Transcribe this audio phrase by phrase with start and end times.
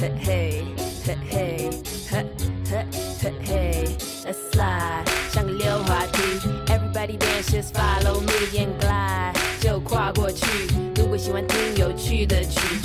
[0.00, 0.64] 嘿嘿
[1.04, 1.70] 嘿嘿
[2.08, 2.86] 嘿
[3.20, 3.84] 嘿嘿
[4.24, 4.48] ，Let's
[6.68, 10.46] Everybody dance just follow me and glide，就跨过去。
[10.96, 12.79] 如果喜欢听有趣的曲。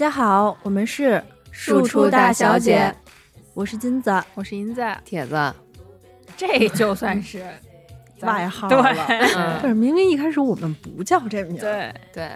[0.00, 2.90] 家好，我们是庶出大小姐，
[3.52, 5.54] 我是金子，我是银子，铁子，
[6.38, 7.44] 这就算是
[8.22, 8.78] 外号对。
[8.78, 9.06] 了。
[9.36, 9.60] 嗯。
[9.60, 12.30] 不是，明明一开始我们不叫这名儿，对，对，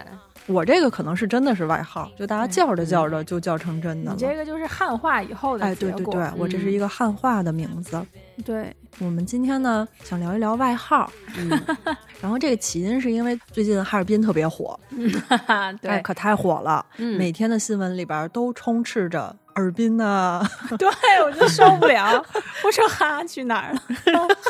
[0.47, 4.15] 我这个可能是真的是外号，就大家叫着叫着就叫成真的了。
[4.15, 5.73] 你这个就是汉化以后的哎。
[5.75, 7.99] 对对对，我这是一个汉化的名字。
[8.45, 11.11] 对我们今天呢，想聊一聊外号。
[11.37, 11.49] 嗯，
[12.21, 14.79] 然后这个起因是因为最近哈尔滨特别火，
[15.27, 20.45] 哈哈，哎，对可太火了，嗯每天的新闻里边都充斥着哈尔滨呐、
[20.77, 20.87] 对，
[21.25, 22.23] 我就受不了。
[22.63, 23.81] 我说哈去哪儿了？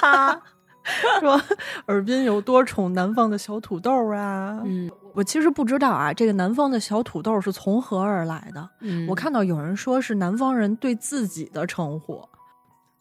[0.02, 0.42] 哈，
[1.20, 1.46] 说哈
[1.88, 4.62] 尔滨有多宠南方的小土豆啊。
[4.64, 8.70] 嗯我其实不知道啊，这个南方的小土豆是从何而来的。
[8.82, 12.22] 嗯，我看到有人说是南方人对自己的称呼，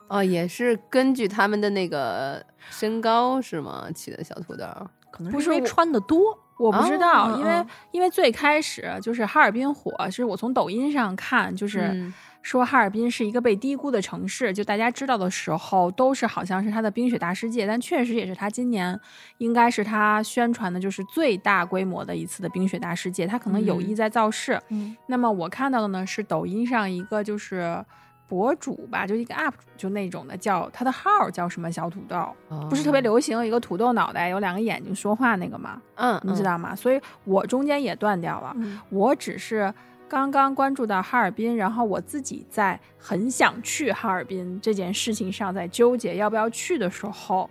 [0.06, 2.40] 哦，也是根据他们的那个
[2.70, 3.88] 身高是吗？
[3.92, 4.64] 起的小土豆，
[5.10, 6.38] 可能是因为穿的多。
[6.56, 12.12] 我不知道，因为因为最开始就是哈尔滨火，是我从抖音上看，就是。
[12.44, 19.00] 嗯说哈尔滨是一个被低估的城市，就大家知道的时候，都是好像是它的冰雪大世界，但确实也是它今年
[19.38, 24.60] 应该是它宣传的就是最大规模的一次的冰雪大世界，它可能有意在造势。
[24.68, 27.82] 嗯那么我看到的呢是抖音上一个就是
[28.28, 32.28] 博主吧，就一个 UP 主，就那种的叫他的号叫什么小土豆，
[32.68, 36.76] 不是特别，流行，一个土豆脑袋有两个眼睛说话那个嘛，嗯，你知道吗？
[36.76, 38.52] 所以我中间也断掉了。
[38.56, 39.72] 嗯我只是
[40.08, 47.48] 刚刚关注到哈尔滨，然后我自己在很想去哈尔滨这件事情上在纠结要不要去的时候，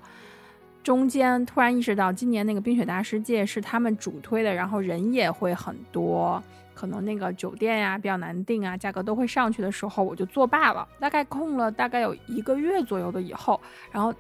[0.84, 6.42] 中间突然意识到今年那个冰雪大世界是他们主推的，然后人也会很多。
[6.76, 10.86] 可能那个酒店呀比较难订啊，价格都会上去的时候，我就作罢了。
[11.00, 13.62] 大概空了大概有一个月左右的以后，
[13.92, 14.14] 然后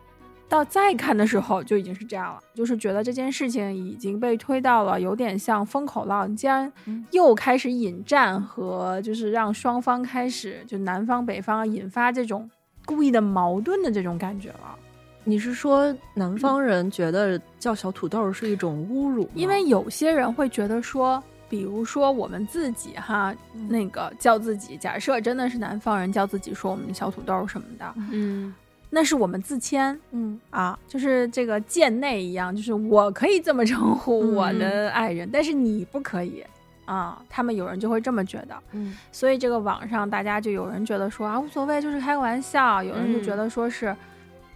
[0.53, 7.03] 到再看的时候就已经是这样了，就是觉得这件事情已经被推到了有点像风口浪尖，嗯。
[7.09, 12.47] 又开始引战和就是让双方开始就南方北方引发这种
[12.86, 14.78] 故意的矛盾的这种感觉了。
[15.24, 19.28] 你是说南方人觉得叫小土豆是一种侮辱？
[19.34, 23.68] 因为有些人会觉得说，比如说我们自己哈，嗯。
[23.68, 28.53] 那个叫自己，假设真的是南方人叫自己说我们小土豆什么的，嗯
[28.95, 29.99] 那是我们自谦。
[30.11, 36.43] 嗯啊，就是这个贱内一样，就是我可以这么称呼嗯我的爱人，但是你不可以
[36.85, 37.19] 啊。
[37.27, 43.95] 他们有人就会这么觉得，嗯所以这个网上大家就有人觉得说啊无所谓，就是开个玩笑；有人就觉得说是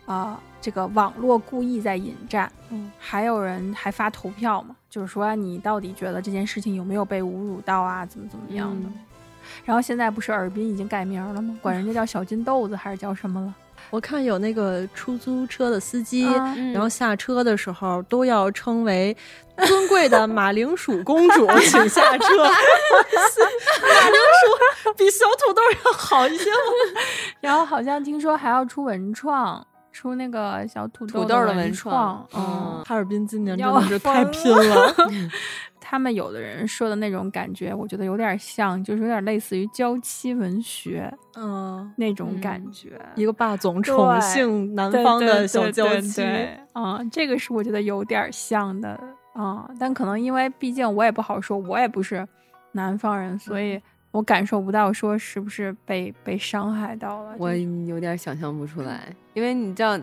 [0.06, 8.88] 啊、这个网络故意在引战，嗯，还有人还发投票嘛，就是说你到底觉得这件事情有没有被侮辱到啊，怎么怎么样的。
[8.88, 8.94] 嗯
[9.64, 11.58] 然后现在不是尔滨已经改名了吗？
[11.62, 13.56] 管人家叫小金豆子还是叫什么了？
[13.90, 19.16] 我看有那个出租车的司机，啊嗯然后下车的时候都要称为
[19.66, 22.44] 尊贵的马铃薯公主，请下车。
[22.44, 24.20] 马铃
[24.84, 27.02] 薯比小土豆要好一些吗？
[27.40, 32.44] 然后好像听说还要出文创，出那个小土土豆文豆的文创创。
[32.44, 34.96] 嗯，哈尔滨今年真的是太拼了。
[35.90, 43.00] 他们有的人说的那种感觉，我觉得有点像，就是有点类似于娇妻文学嗯，那种嗯感觉。
[43.16, 46.22] 一个霸总宠幸南方的小娇妻。
[46.74, 49.00] 啊、这个是我觉得有点像的
[49.34, 52.28] 啊、但可能因为毕竟我也不好说，我也不是
[52.74, 53.82] 南方人，所以
[54.12, 57.34] 我感受不到说是不是被被伤害到了。
[57.38, 59.98] 我有点想象不出来，因为你知道，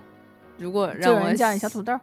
[0.57, 2.01] 如果让我叫你小土豆儿，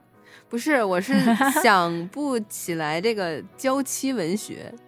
[0.50, 1.14] 不是，我是
[1.64, 4.74] 想不起来这个娇妻文学。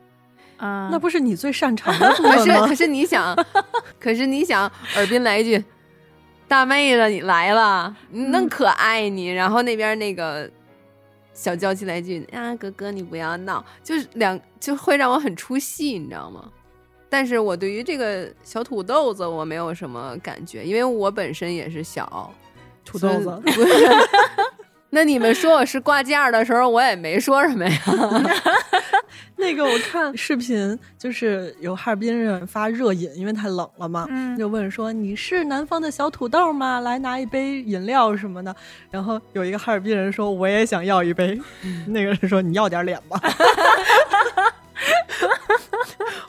[0.58, 2.76] 啊、那不是你最擅长的 部可是分吗可？
[2.76, 3.36] 是你想，
[4.00, 5.62] 可是你想，耳边来一句
[6.48, 9.28] “大妹子，你来了”，那可爱你。
[9.28, 10.50] 然后那边那个
[11.34, 16.50] 小娇妻来一句“啊，哥哥你不要闹”，就是两就会让我很出戏，你知道吗？
[17.10, 22.34] 但是我对于这个小土豆子我没有什么感觉，因为我本身也是小
[22.86, 23.42] 土豆子。
[23.44, 23.88] 不是。
[24.96, 27.82] 那你们说我是挂件儿的时候，我也没说什么呀。
[29.38, 36.80] 那个我看视频，就是有哈尔滨人发热饮，因为太冷了嘛，嗯就问说你是南方的小土豆吗？
[36.82, 38.56] 来拿一杯饮料什么的。
[38.92, 41.42] 然后有一个哈尔滨人说我也想要一杯，
[41.88, 43.20] 那个人说你要点脸吧。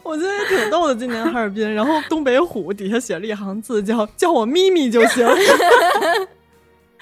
[0.03, 5.29] 我觉得也挺逗的，今年哈尔滨，然后东北虎底下写了一行字叫“叫我咪咪就行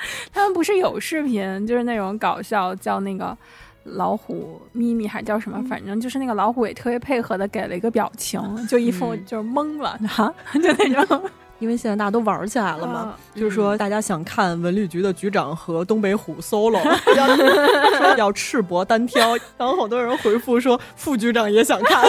[0.32, 3.36] 他们不是有视频，就是那种搞笑，叫那个
[3.84, 9.24] 老虎咪咪还是叫什么，反正就是那个老虎也特别配合的给了一个表情，就一副嗯。
[9.26, 11.22] 就是懵了哈， 就那种”，
[11.58, 13.14] 因为现在大家都玩起来了嘛。
[13.34, 16.80] 嗯就是说，大家想看文旅局的局长和东北虎 solo，
[17.16, 22.04] 要要赤膊单挑，然后好多人回复说副局长也想看。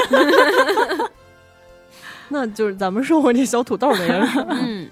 [2.30, 4.90] 那就是咱们说回这小土豆那个事儿，嗯，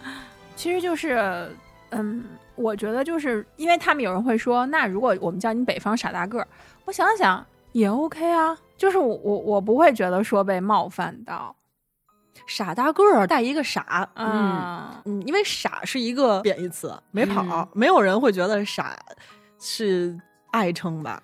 [0.55, 1.49] 其实就是，
[1.89, 2.23] 嗯，
[2.55, 6.47] 我觉得就是因为他们有人会说，那如果我们叫你北方傻大个儿，
[6.85, 11.55] 我想想也 OK 啊，就是我我我不会觉得说被冒犯到，
[12.45, 18.97] 傻大个儿带一个傻，嗯嗯，因为傻是一个贬义词，没跑，嗯没有人会觉得傻
[19.59, 20.19] 是
[20.51, 21.21] 爱称吧？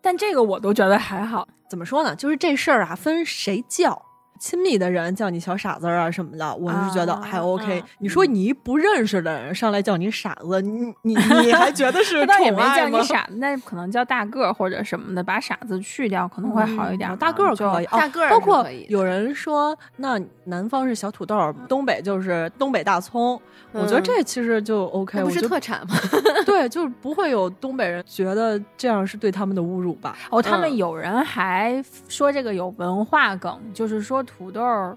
[0.00, 2.14] 但这个我都觉得还好，怎么说呢？
[2.14, 4.00] 就是这事儿啊，分谁叫。
[4.38, 7.80] 亲密的人叫你小傻子啊什么的，我是觉得还啊 OK。
[7.80, 11.14] 嗯你说你一不认识的人上来叫你傻子，你你
[11.44, 13.04] 你还觉得是那倒也没宠爱吗叫你？
[13.04, 23.40] 傻子，那可能叫大个儿或者什么的，把傻子去掉可能会好一点、嗯大个儿就可以，哦大个儿包括有人说，那南方是小土豆，东北就是东北大葱。
[23.72, 25.94] 我觉得嗯这其实就 OK，不是特产吗？
[26.46, 30.16] 对，就是不会有东北人觉得这样是对他们的侮辱吧？
[30.30, 34.96] 哦，他们嗯有人还说这个有文化梗，就是说土豆儿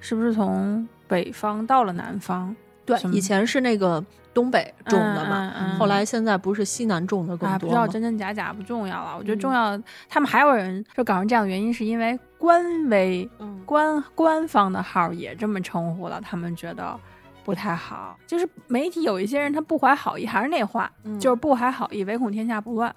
[0.00, 2.54] 是不是从北方到了南方？
[2.84, 7.66] 对以前是那个东北种的嘛，嗯嗯嗯后来现在不是西南种的更啊，不？
[7.66, 9.16] 知道真真假假不重要了。
[9.18, 9.76] 我觉得嗯重要，
[10.08, 16.96] 他们还有人说搞成这样的原因，是因为官微嗯官官方的号也这么称呼了，他们觉得
[17.44, 18.16] 不太好。
[18.24, 22.94] 就是媒体有一些人他不怀好意，还是那话，嗯就是不怀好意，唯恐天下不乱。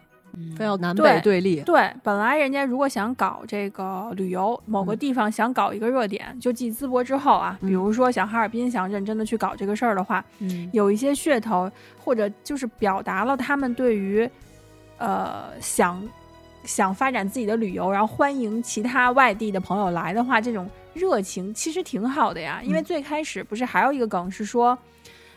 [0.57, 1.62] 非要南对北对立。
[1.62, 14.30] 对，本来人家如果想搞这个旅游，某嗯个地方想搞一个热点，就继淄博之后啊，比如说像哈尔滨想认真的去搞这个事儿的话，嗯有一些噱头，或者就是表达了他们对于
[14.97, 16.01] 呃想
[16.63, 22.62] 想发展自己的旅游，然后欢迎其他外地的朋友来的话，这种热情其实挺好的呀。
[22.63, 24.77] 因为嗯最开始不是还有一个梗是说，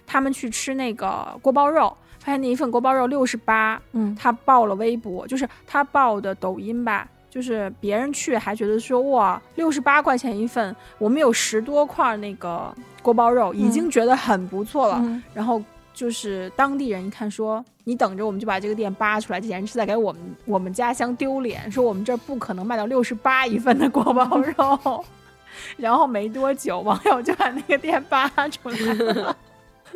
[0.07, 7.09] 他们去吃那个锅包肉，发现那一份锅包肉六十八，嗯他爆了微博，就是他爆的抖音吧。
[7.29, 12.71] 就是别人去还觉得说哇，六十八块钱一份，我们有十多块那个
[13.01, 14.99] 锅包肉，已经觉得很不错了。
[15.03, 15.61] 嗯然后
[15.95, 25.03] 就是当地人一看说，你等着，我们就把这个店扒出来，这简直是在给我们我们家乡丢脸，说我们这儿不可能卖到六十八一份的锅包肉。
[25.79, 29.37] 然后没多久，网友就把那个店扒出来了。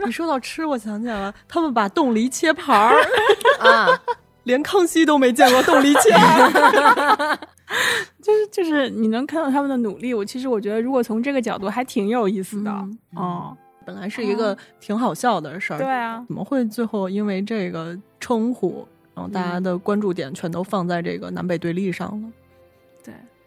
[0.04, 3.02] 你说到吃，我想起来了，他们把冻梨切盘儿，
[3.60, 3.88] 啊，
[4.44, 7.38] 连康熙都没见过冻梨切盘儿。
[8.22, 12.70] 就是就是你能看到他们的努力，我其实我觉得如果从这个角度还挺有意思的。
[12.70, 22.28] 嗯哦，本来是一个挺好笑的事儿，对啊，怎么会最后因为这个称呼，然后大家的关注点全都放在这个南北对立上了？
[22.28, 22.45] 对，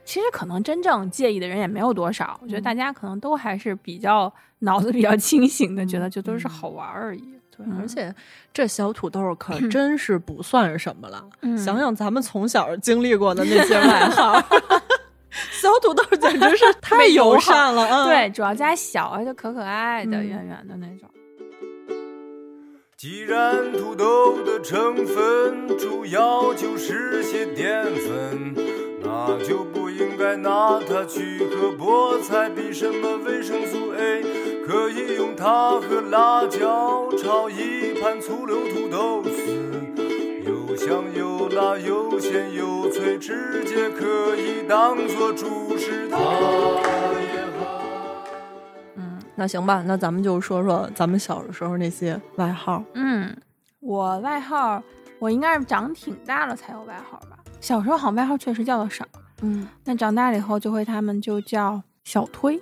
[0.10, 7.22] 其实可能真正介意的人也没有多少，我觉得大家可能都还是比较脑子比较清醒的，觉得就都是好玩而已。
[7.56, 8.12] 对，嗯而且
[8.52, 11.24] 这小土豆可真是不算什么了。
[11.42, 14.34] 嗯 想想咱们从小经历过的那些外号，
[15.62, 17.86] 小土豆简直是太友善了。
[17.94, 21.08] 嗯，对，主要加小，而且可可爱的、嗯圆圆的那种。
[22.98, 28.56] 既然土豆的成分主要就是些淀粉，
[29.12, 34.22] 那就不应该拿它去和菠菜比什么维生素 A，
[34.64, 39.32] 可以用它和辣椒炒一盘醋溜土豆丝，
[40.46, 47.82] 又香又辣又咸又脆，直接可以当做主食，它也好。
[48.96, 52.84] 嗯那行吧，那咱们就说说咱们小的时候那些外号。
[52.94, 53.36] 嗯，
[53.80, 54.84] 我外号
[55.18, 57.29] 我应该是长挺大了才有外号吧。
[57.60, 59.06] 小时候好像外号确实叫的少，
[59.42, 62.60] 嗯，那长大了以后就会他们就叫小推，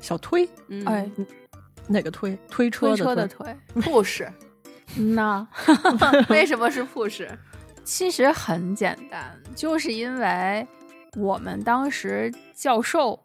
[0.00, 1.10] 小推嗯哎，
[1.88, 2.38] 哪个推？
[2.48, 3.82] 推车推的车的推。
[3.82, 4.30] 护士，
[4.96, 5.46] 嗯呐，
[6.30, 7.28] 为什么是 push？？
[7.84, 10.66] 其实很简单，就是因为
[11.16, 13.18] 我们当时教授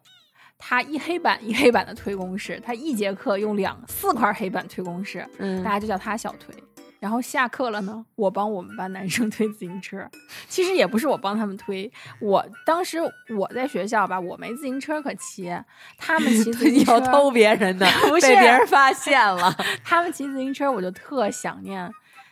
[0.58, 6.52] 他一黑板一黑板的推公式，他一节课用两四块黑板推公式，嗯大家就叫他小推。
[7.00, 10.08] 然后下课了呢，我帮我们班男生推自行车。
[10.48, 11.90] 其实也不是我帮他们推，
[12.20, 12.98] 我当时
[13.36, 15.52] 我在学校吧，我没自行车可骑，
[15.96, 17.86] 他们骑自行车要偷别人的，
[18.20, 19.54] 被别人发现了。
[19.84, 21.88] 他们骑自行车，我就特想念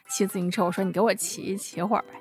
[0.09, 0.65] 骑自行车。
[0.65, 2.19] 我说你给我骑骑会儿呗。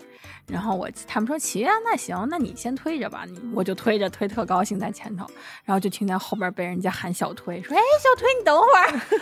[0.48, 3.26] 然后我他们说骑啊，那行，那你先推着吧。
[3.28, 5.26] 你我就推着推特高兴在前头，
[5.64, 9.20] 然后就听见后边被人家喊小推，说哎小推你等会儿。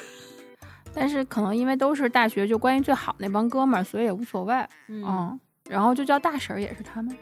[0.93, 4.55] 但是可能因为都是大学就关系最好那帮哥们儿，所以也无所谓。
[4.87, 7.15] 嗯，然后就叫大婶儿也是他们。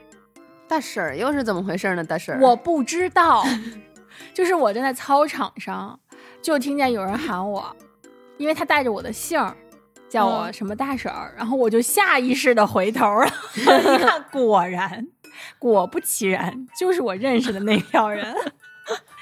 [0.68, 2.04] 大婶儿又是怎么回事呢？
[2.04, 3.44] 大婶儿，我不知道，
[4.34, 6.00] 就是我站在操场上，
[6.42, 7.76] 就听见有人喊我，
[8.38, 9.56] 因为他带着我的姓儿，
[10.10, 13.64] 叫我什么大婶儿，然后我就下意识的回头了， 一
[13.98, 15.08] 看， 果然，
[15.60, 18.34] 果不其然，就是我认识的那票人，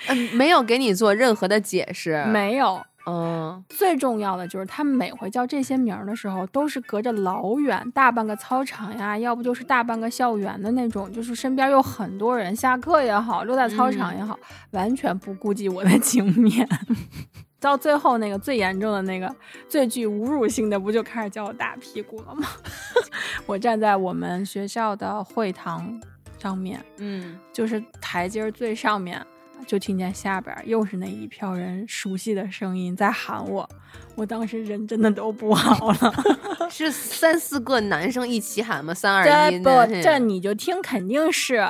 [0.08, 2.84] 嗯，没有给你做任何的解释，没有。
[3.10, 14.38] 嗯，最重要的就是他们每回叫这些名儿的时候，都是隔着老远，大半个操场呀，要不就是大半个校园的那种，就是身边有很多人，下课也好，溜在操场也好，
[14.72, 16.68] 完全不顾及我的 情面。
[17.60, 19.30] 到最后那个最严重的那个
[19.68, 22.48] 最具侮辱性的，不就开始叫我大屁股了吗？
[23.46, 26.00] 我站在我们学校的会堂
[26.38, 29.22] 上面，嗯，就是台阶儿最上面。
[29.68, 33.70] 就听见下边又是那一票人熟悉的声音在喊我，
[34.16, 36.14] 我当时人真的都不好了。
[36.72, 38.94] 是三四个男生一起喊吗？
[38.94, 39.70] 三二一，不，
[40.02, 41.64] 这你就听，肯定是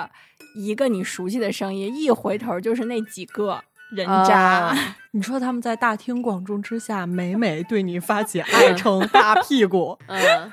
[0.55, 4.75] 一个你熟悉的声音，一回头就是那几个人渣。
[5.11, 10.51] 你说他们在大庭广众之下，每每对你发起爱称 大屁股，嗯，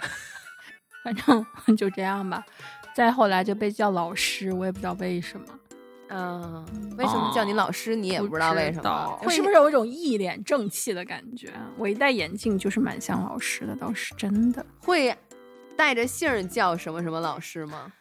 [1.04, 1.44] 反正
[1.76, 2.44] 就这样吧。
[2.94, 5.46] 再后来就被叫老师，我也不知道为什么。
[6.08, 6.64] 嗯，
[6.96, 7.96] 为什么叫你老师？
[7.96, 9.18] 你也不知道为什么？
[9.28, 11.52] 是不是有一种一脸正气的感觉？
[11.76, 14.64] 我一戴眼镜就是蛮像老师的，倒是真的。
[14.80, 15.16] 会
[15.76, 17.92] 带着姓叫什么什么老师吗？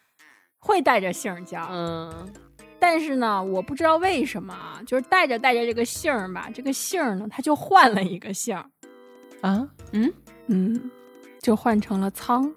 [0.58, 2.32] 会带着姓叫，嗯。
[2.78, 4.54] 但是呢，我不知道为什么，
[4.86, 8.64] 就是带着带着这个姓儿吧，这个姓儿呢，他就换了一个姓儿
[9.40, 10.12] 啊，嗯
[10.46, 10.90] 嗯，
[11.40, 12.54] 就换成了仓。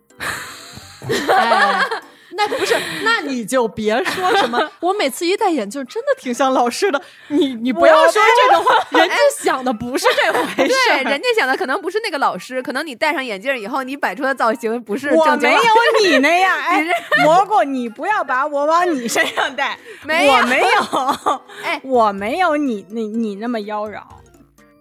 [2.39, 4.58] 那不是，那你就别说什么。
[4.79, 7.01] 我每次一戴眼镜，真的挺像老师的。
[7.27, 10.74] 你你不要说这种话，人家想的不是这回事。
[10.88, 15.10] 对，人家想的可能不是那个老师，可能你戴上眼镜以后，你摆出的造型不是。
[15.10, 15.60] 我没有
[16.01, 16.58] 你那样。
[16.58, 16.88] 哎，
[17.25, 19.77] 蘑菇，你不要把我往你身上戴。
[20.03, 21.41] 没有，我没有。
[21.63, 24.01] 哎，我没有你你你那么妖娆。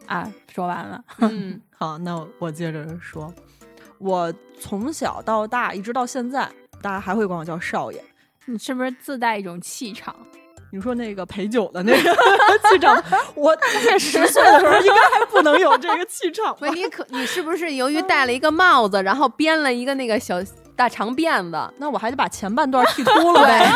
[0.06, 1.02] 啊，说完了。
[1.18, 3.34] 嗯， 好，那我接着说。
[3.98, 6.48] 我从小到大，一直到现在。
[6.82, 8.02] 大家还会管我叫少爷，
[8.46, 10.14] 你是不是自带一种气场？
[10.70, 12.14] 你说那个陪酒的那个
[12.70, 13.02] 气场，
[13.34, 16.54] 我大概十岁的时候应该还不能有这个气场。
[16.56, 20.36] 不，你可你是不是由于戴了一个帽子，然后编了一个那个小
[20.76, 23.66] 大长辫子，那我还得把前半段剃秃了呗？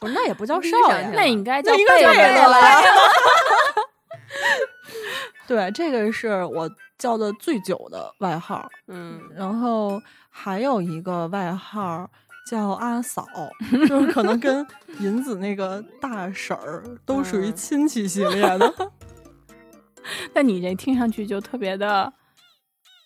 [0.00, 2.82] 不是，那也不叫少爷，那应该叫贝贝了呀。
[5.46, 8.66] 对，这个是我叫的最久的外号。
[8.88, 10.00] 嗯，然后
[10.30, 12.08] 还有一个外号。
[12.44, 13.26] 叫阿嫂，
[13.88, 14.66] 就是可能跟
[15.00, 18.92] 银子那个大婶儿 都属于亲戚系列的。
[20.34, 22.12] 那你这听上去就特别的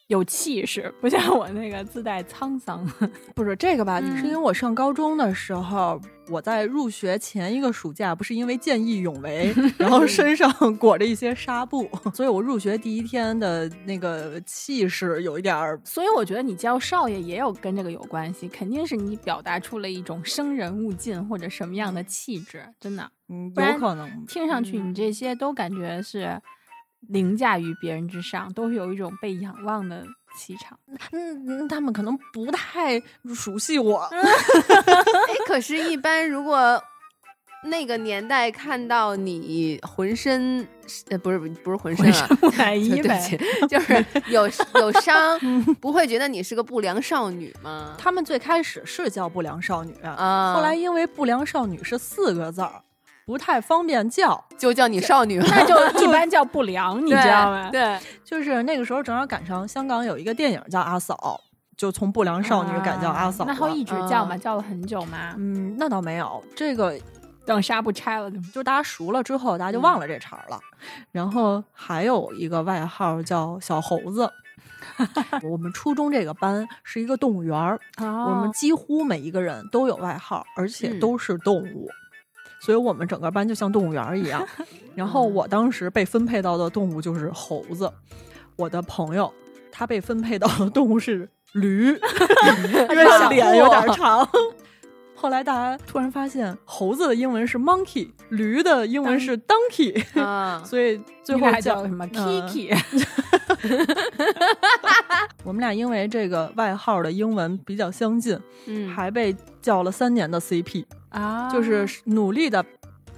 [0.09, 2.85] 有气势，不像我那个自带沧桑。
[3.35, 4.01] 不是这个吧？
[4.17, 6.01] 是因为我上高中的时候。
[6.31, 15.81] 我在入学前一个暑假，不是因为见义勇为， 然后身上裹着一些纱布，所以我入学第一天的那个气势有一点儿。
[15.85, 24.27] 所以我觉得你叫少爷也有跟这个有关系，肯定是你表达出了一种生人勿近或者什么样的气质，真的，嗯，有可能。
[24.27, 26.39] 听上去你这些都感觉是
[27.01, 30.05] 凌驾于别人之上，都会有一种被仰望的。
[30.39, 30.79] 气场，
[31.11, 33.03] 嗯，他们可能不太
[33.35, 33.99] 熟悉我。
[34.03, 34.21] 哎，
[35.47, 36.81] 可是，一般如果
[37.65, 40.65] 那个年代看到你浑身，
[41.09, 43.19] 呃，不是不是浑身啊， 满衣呗，
[43.69, 45.41] 就是有有伤，
[45.81, 47.97] 不会觉得你是个不良少女吗？
[47.99, 52.81] 他们最开始是叫不良少女啊，后来因为不良少女是四个字儿。
[53.29, 57.69] 不太方便叫，就叫你少女， 那就 一般叫不良，你知道吗？
[57.71, 61.15] 对，就是那个时候正好赶上香港有一个电影叫《阿嫂》，
[61.77, 63.45] 就从不良少女改叫阿嫂。
[63.45, 64.35] 那后一直叫吗？
[64.35, 65.35] 叫了很久吗？
[65.37, 66.43] 嗯，那倒没有。
[66.57, 66.99] 这个
[67.45, 70.59] 等纱布拆了，就大家熟了之后，大家就忘了这茬了。
[71.13, 74.33] 然后还有一个外号叫小猴子。
[75.45, 81.91] 我们初中这个班是一个动物园儿，我们几乎每一个人都有外号，而且都是动物。
[82.61, 84.47] 所以我们整个班就像动物园一样，
[84.95, 87.91] 然后我当时被分配到的动物就是猴子，
[88.57, 89.33] 我的朋友
[89.71, 91.87] 他被分配到的动物是驴，
[92.91, 94.29] 因为小脸有点货长。
[95.21, 102.73] 后来大家突然发现，猴子的英文是 monkey，驴的英文是 donkey，啊， 所以最后还叫什么嗯 Kiki？
[105.43, 112.65] 我们俩因为这个外号的英文比较相近，嗯，还被叫了三年的 CP，啊，就是努力的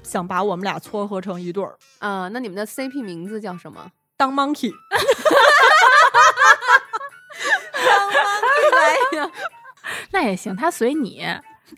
[0.02, 3.90] 想把我们俩撮合成一对儿，啊，那你们的 CP 名字叫什么？
[4.16, 4.72] 当 monkey。
[8.72, 9.30] 来呀，
[10.12, 11.26] 那也行，他随你。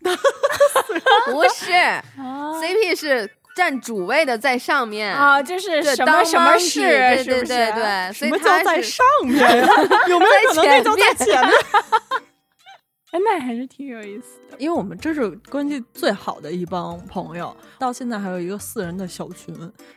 [1.30, 1.72] 不是
[2.20, 7.24] ，CP 是占主位的在上面啊，就是当什么什么事，对？
[7.24, 9.66] 对对对，什所以么叫他是在上面呀？
[10.08, 11.52] 有没有可能那叫在前面？
[13.12, 14.56] 哎，那还是挺有意思的。
[14.58, 19.54] 因为我们这是关系最好的一帮朋友，到现在还有一个四人的小群，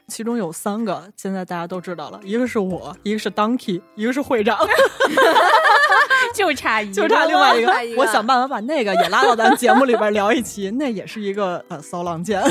[0.07, 4.59] 其中有三个现在大家都知道了，一个是我，一个是 Donkey，一个是会长
[6.35, 12.41] 就差一个，就差另外一个 我想办法把那个也拉到咱节目里边聊一期，那也是一个呃骚浪贱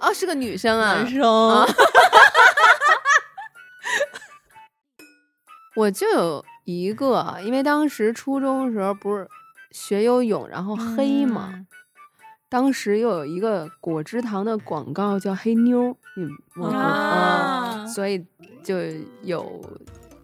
[0.00, 1.66] 哦，是个女生啊男，生。
[5.76, 9.28] 我就有一个，因为当时初中的时候不是
[9.70, 11.66] 学游泳，然后黑嘛，嗯
[12.48, 18.26] 当时又有一个果汁糖的广告叫黑妞，你我所以
[18.64, 18.76] 就
[19.22, 19.62] 有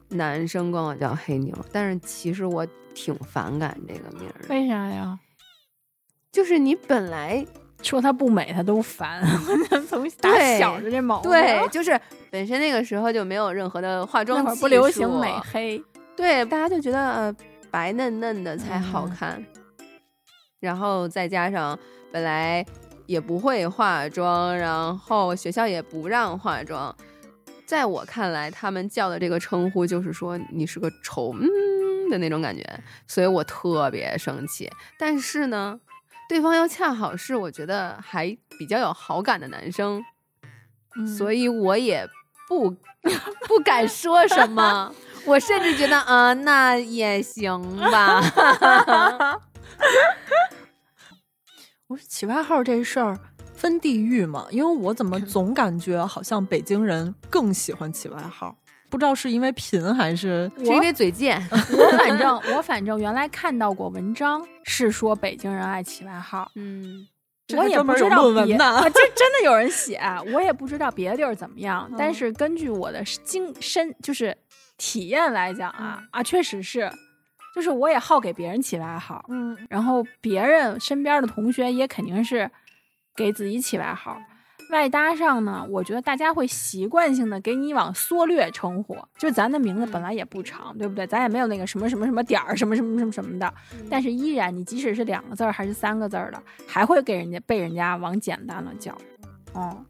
[0.09, 5.17] 男生管我叫黑妞，但是其实我挺反感这个名儿，为啥呀？
[6.33, 7.47] 就是你本来
[7.81, 9.23] 说她不美，她都烦。
[9.89, 11.31] 从打对小就这毛病。
[11.31, 11.97] 对，就是
[12.29, 15.81] 本身那个时候就没有任何的化妆技术，那会儿不流行美黑，
[16.17, 17.37] 对，大家就觉得呃
[17.71, 19.47] 白嫩嫩的才好嗯看，
[20.61, 21.79] 然后再加上
[22.13, 22.65] 本来
[23.07, 26.95] 也不会化妆，然后学校也不让化妆，
[27.67, 32.65] 在我看来，他们叫的这个称呼就是说你是个丑嗯的那种感觉，
[33.07, 34.71] 所以我特别生气。
[34.99, 35.79] 但是呢，
[36.29, 38.27] 对方又恰好是我觉得还
[38.59, 40.03] 比较有好感的男生，
[41.19, 42.09] 所以我也
[42.49, 42.71] 不
[43.47, 44.95] 不敢说什么。
[45.27, 47.61] 我甚至觉得，啊、那也行
[47.91, 48.23] 吧。
[51.89, 53.19] 我说起外号这事儿
[53.55, 58.57] 分地域嘛，因为我怎么总感觉好像北京人更喜欢起外号，
[58.91, 67.07] 不知道是因为贫还是是因为嘴贱， 我反正 我反正原来看到过文章，是说北京人爱起外号，嗯，
[67.57, 70.01] 我也不知道这真的有人写，
[70.33, 74.37] 我也不知道别的地儿怎么样，但嗯是根据我的经身就是
[74.77, 76.91] 体验来讲啊、啊，确实是，
[77.55, 82.51] 就是我也好给别人起外号，嗯然后别人身边的同学也肯定是
[83.15, 84.19] 给自己起外号。
[84.73, 91.07] 外搭上呢，我觉得大家会习惯性的给你往缩略称呼，就咱的名字本来也不长，对不对？
[91.07, 93.55] 咱也没有那个什么什么什么点儿，什么什么什么什么的，
[93.89, 98.93] 但是依然你即使是两个字儿还是三个字儿的，还会给人家被人家往简单了叫。
[99.53, 99.85] 哦，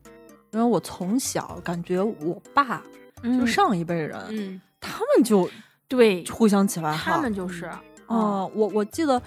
[0.53, 2.83] 因为我从小感觉我爸
[3.23, 5.49] 就就上一辈人，嗯，他们就
[5.89, 7.13] 对，互相起外号。
[7.13, 7.67] 他们就是，
[8.07, 9.21] 哦，哦，我我记得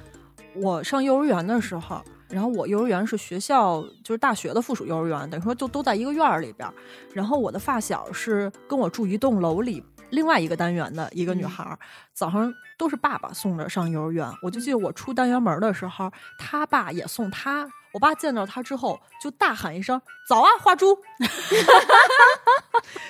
[0.53, 6.73] 我上幼儿园的时候，然后我幼儿园是学校就是大学的附属幼儿园，等于说就都在一个院儿里边儿。
[7.13, 11.77] 然后我的发小是跟我住一栋楼里另外一个单元的一个女孩儿，
[12.13, 14.27] 早上都是爸爸送着上幼儿园。
[14.41, 17.69] 我就记得我出单元门的时候，他爸也送他。
[17.91, 20.95] 我爸见到他之后就大喊一声：“早啊，花猪！”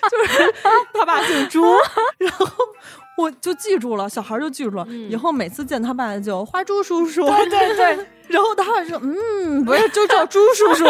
[0.10, 0.54] 就是
[0.94, 1.62] 他爸姓朱，
[2.18, 2.48] 然后
[3.18, 7.26] 我就记住了，小孩就记住了，嗯以后每次见他爸就花猪叔叔。
[7.26, 10.86] 对对对， 然后他爸说：“嗯，不是，就叫朱叔叔，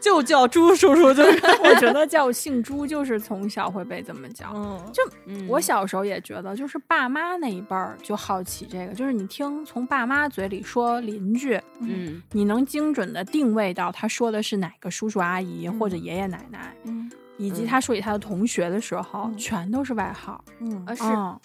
[0.00, 1.40] 就叫朱叔叔，就是。
[1.64, 4.46] 我觉得叫姓朱就是从小会被这么叫。
[4.54, 12.22] 嗯，就嗯我小时候也觉得，就是爸妈那一辈儿就好奇这个，就是你听从爸妈嘴里说邻居，嗯。
[12.30, 17.10] 你能精准的定位到他说的是哪个叔叔阿姨或者爷爷奶奶，嗯。
[17.36, 19.36] 以及嗯他说起他的同学的时候，嗯。
[19.36, 20.42] 全都是外号。
[20.60, 20.84] 嗯。
[20.86, 21.02] 啊是。
[21.04, 21.40] 嗯。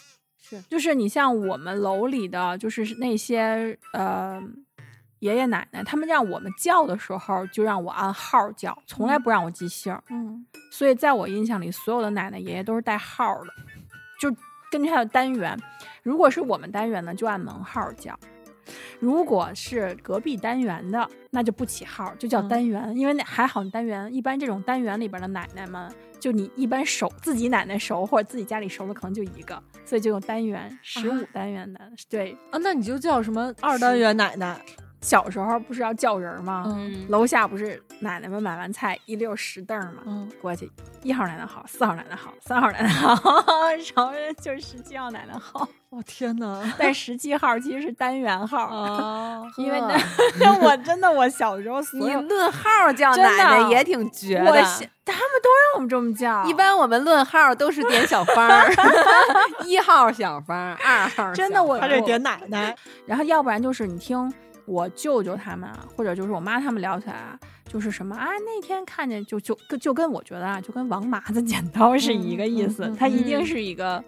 [0.48, 4.40] 是，就是你像我们楼里的，就是那些呃
[5.18, 10.00] 爷爷奶奶，他们让我们叫的时候，就让我按号叫，从来不让我记姓。
[10.12, 10.46] 嗯。
[10.70, 13.50] 所以在我印象里，所有的奶奶爷爷都是带号的，
[14.20, 14.30] 就
[14.76, 15.58] 根据他的单元。
[16.04, 18.14] 如果是我们单元呢，就按门号叫；
[19.00, 22.94] 如果是隔壁单元的，那就不起号，就叫嗯单元。
[22.98, 31.80] 因为那还好，单元一般这种单元里边的奶奶们，就你一般熟自己奶奶熟或者自己家里熟的可能就一个，所以就用单元十五单元的。
[32.10, 34.60] 对，啊，那你就叫什么二单元奶奶？
[35.06, 36.64] 小时候不是要叫人吗？
[36.66, 37.06] 嗯。
[37.10, 40.02] 楼下不是奶奶们买完菜一溜十凳吗？
[40.08, 40.70] 嗯，过去，
[41.04, 43.14] 一号奶奶好，四号奶奶好，三号奶奶好，
[43.96, 46.74] 然后就是十七号奶奶好，我天哪！
[46.80, 49.96] 但十七号其实是单元号，啊， 因为呵
[50.40, 54.66] 那 我真的我小时候所你论号叫奶奶也挺绝的。
[55.08, 58.74] 他们都让我们这么叫，一般我们论号都是点小方儿，
[59.64, 64.34] 一号小方，二号真的我他这点奶奶，然后要不然就是你听
[64.66, 74.04] 我舅舅他们啊，或者就是我妈他们聊起来啊，就是什么啊，那天看见就就就跟我觉得啊，就跟王麻子剪刀是一个意思，嗯嗯嗯它一定嗯是一个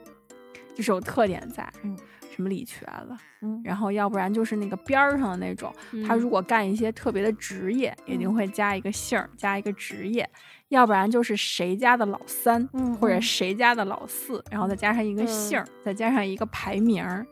[0.73, 1.97] 就是有特点在，嗯
[2.35, 5.73] 什么李瘸子，嗯然后要不然就是那个边儿上的那种，
[6.07, 10.27] 他如果干一些特别的职业，一定会加一个姓儿，加一个职业。
[10.69, 17.25] 要不然就是谁家的老三，嗯或者嗯谁家的老四，然后再加上一个姓儿，再加上一个排名儿，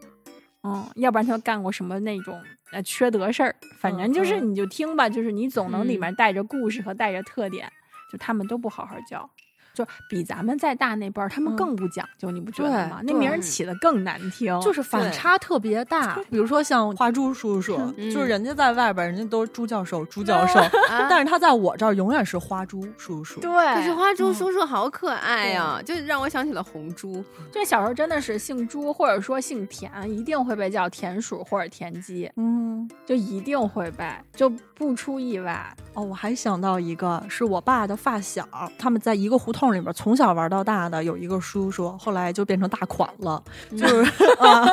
[0.66, 7.72] 嗯，要不然他干过什么那种呃缺德事儿，反正就是嗯你就听吧，就是你总能里嗯面带着故事和带着特点，
[8.12, 9.30] 就他们都不好好教。
[9.76, 13.02] 就比咱们再大那辈儿，他们嗯更不讲究，你不觉得吗？
[13.04, 16.16] 那名儿起的更难听，就是反差特别大。
[16.32, 20.60] 比如说像花猪叔叔，嗯就是人家在外边，人家都是朱教授、朱教授，
[20.90, 23.40] 啊但是他在我这儿永远是花猪叔叔。
[23.42, 23.52] 对。
[23.76, 27.24] 可是花猪嗯叔叔好可爱呀、就让我想起了红猪。
[27.52, 35.76] 就小时候真的是姓朱或者说姓田，一定会被叫田鼠或者田鸡，嗯，就一定会被，就不出意外。
[35.94, 44.04] 哦，我还想到一个，是我爸的发小，他们在一个胡同里边从小玩到大的，有一个叔叔，后来就变成大款了，就是
[44.40, 44.66] 啊，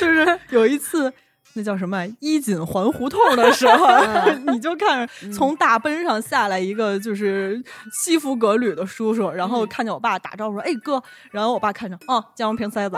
[0.00, 1.12] 就是有一次。
[1.54, 3.88] 那叫什么衣锦还胡同的时候，
[4.52, 12.96] 你就看着从大奔上下来一个就是西服革履的叔叔，然后看见我爸打招呼说：“哎哥。”然后我爸看着，哦，酱油瓶塞子，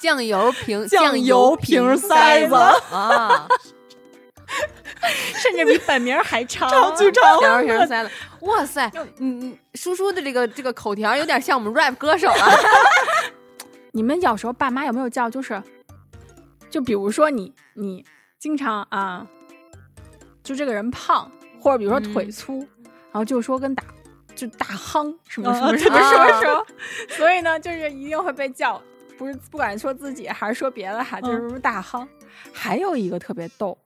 [0.00, 2.54] 酱油瓶酱油瓶塞子
[2.90, 3.46] 啊，
[5.38, 6.70] 甚至比本名还长，
[8.40, 12.48] 哇塞，你你叔叔的这个这个口条有点像我们 rap 歌手啊。
[13.92, 15.60] 你们小时候爸妈有没有叫就是，
[16.70, 18.04] 就比如说你你
[18.38, 19.26] 经常啊，
[20.42, 23.82] 就这个人胖，或者比如说腿粗，然后就说跟打
[24.36, 26.66] 就大夯什么什么啊什么什么什么，
[27.08, 28.80] 所以呢，就是一定会被叫，
[29.16, 32.06] 不是不管说自己还是说别的哈，就是什么大夯。
[32.52, 33.76] 还有一个特别逗，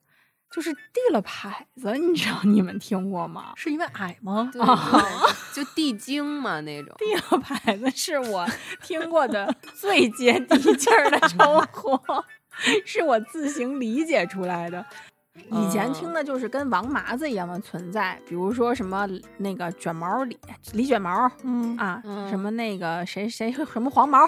[0.52, 3.52] 就是递了牌子，你知道你们听过吗？
[3.56, 4.50] 是因为矮吗？
[4.52, 4.64] 对， 对
[5.54, 6.94] 就地精嘛那种。
[6.98, 8.46] 递了牌子是我
[8.82, 11.38] 听过的最接地气儿的称
[11.72, 11.98] 呼，
[12.84, 14.84] 是我自行理解出来的。
[15.50, 20.38] 以前听的就是跟王麻子一样的存在，比如说什么那个卷毛李
[20.74, 24.18] 李卷毛嗯啊，嗯什么那个谁谁什么黄毛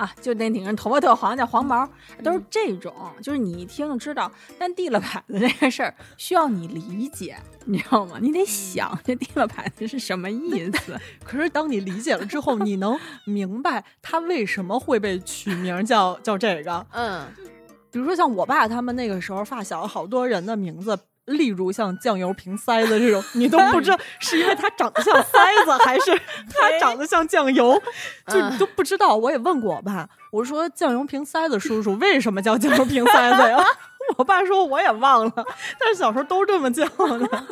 [0.00, 1.86] 啊，就那顶上头发特黄叫黄毛，
[2.24, 4.32] 都是这种，就是你一听就知道。
[4.58, 7.36] 但递了牌子这个事儿需要你理解，
[7.66, 8.16] 你知道吗？
[8.18, 10.98] 你得想这递了牌子是什么意思。
[11.22, 16.86] 可是当你理解了之后，你能明白他为什么会被取名叫叫这个。
[16.92, 17.26] 嗯，
[17.92, 20.98] 比如说像我爸他们那个时候发小，好多人的名字。
[21.26, 26.10] 例如像酱油瓶塞子这种，你都不知道 是因为他长得像塞子，还是
[26.52, 27.80] 他长得像酱油，
[28.26, 29.16] 就你都不知道。
[29.16, 33.64] 我也问过我爸，我说酱油瓶塞子叔叔为什么叫酱油瓶塞子呀？
[34.16, 35.32] 我爸说我也忘了，
[35.78, 37.46] 但是小时候都这么叫的。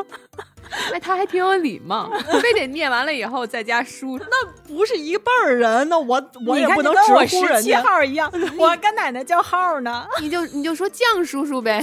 [0.93, 2.11] 哎，他还挺有礼貌，
[2.43, 4.19] 非得念完了以后再加书。
[4.67, 7.81] 不是一辈儿人，那我我也不能直呼人家。
[7.83, 8.29] 号一样，
[8.59, 10.05] 我跟奶奶叫号呢。
[10.21, 11.81] 你就你就说酱叔叔呗。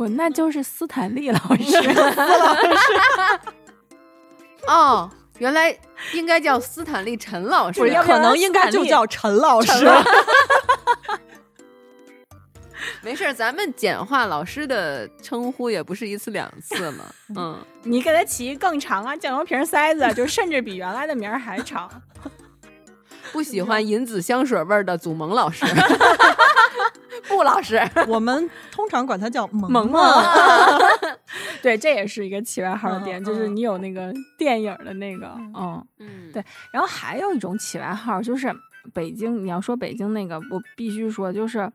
[0.00, 1.76] 不，那就是斯坦利老师。
[4.66, 5.78] 哦，原来
[6.14, 9.72] 应该叫斯坦利陈老师可能应该就叫陈老师。
[13.02, 17.04] 没事，咱们简化老师的称呼也不是一次两次嘛。
[17.36, 21.90] 嗯，你给他起一更长啊，酱油瓶塞子，就甚至比原来的名儿还长。
[23.32, 25.66] 不喜欢银子香水味儿的祖萌老师，
[27.28, 27.80] 布老师。
[28.08, 30.02] 我们通常管他叫萌萌萌。
[31.62, 35.84] 对，这也是一个起外号的点，嗯就是你有那个电影的那个，嗯。
[35.98, 38.54] 嗯，对然后还有一种起外号，就是
[38.94, 41.70] 北京，你要说北京那个，我必须说，就是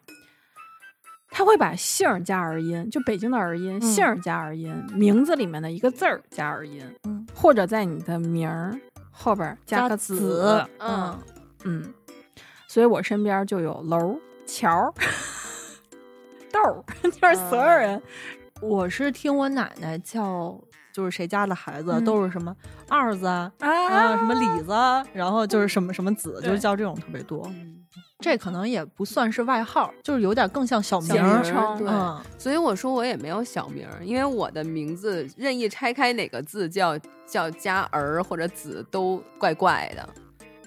[1.29, 3.81] 他会把姓儿加儿音，就北京的儿音，嗯。
[3.81, 8.79] 姓儿加儿音，名字里面的一个字儿加儿音，嗯，或者在你的名儿
[9.11, 11.17] 后边加个子嗯，
[11.63, 11.93] 嗯，
[12.67, 14.93] 所以我身边就有楼儿、桥儿、
[16.51, 18.01] 豆儿， 就是所有人。
[18.61, 20.57] 我是听我奶奶叫，
[20.93, 22.55] 就是谁家的孩子、嗯都是什么
[22.87, 27.45] 二子啊啊啊，什么李子啊，然后就是什么什么子，对就是叫这种特别多。
[27.47, 27.73] 嗯
[28.19, 31.13] 这可能也不算是外号，就是有点更像小名
[31.85, 40.09] 嗯，所以我说我也没有小名儿，因为我的名字任意拆开哪个字叫叫加儿或者子都怪怪的。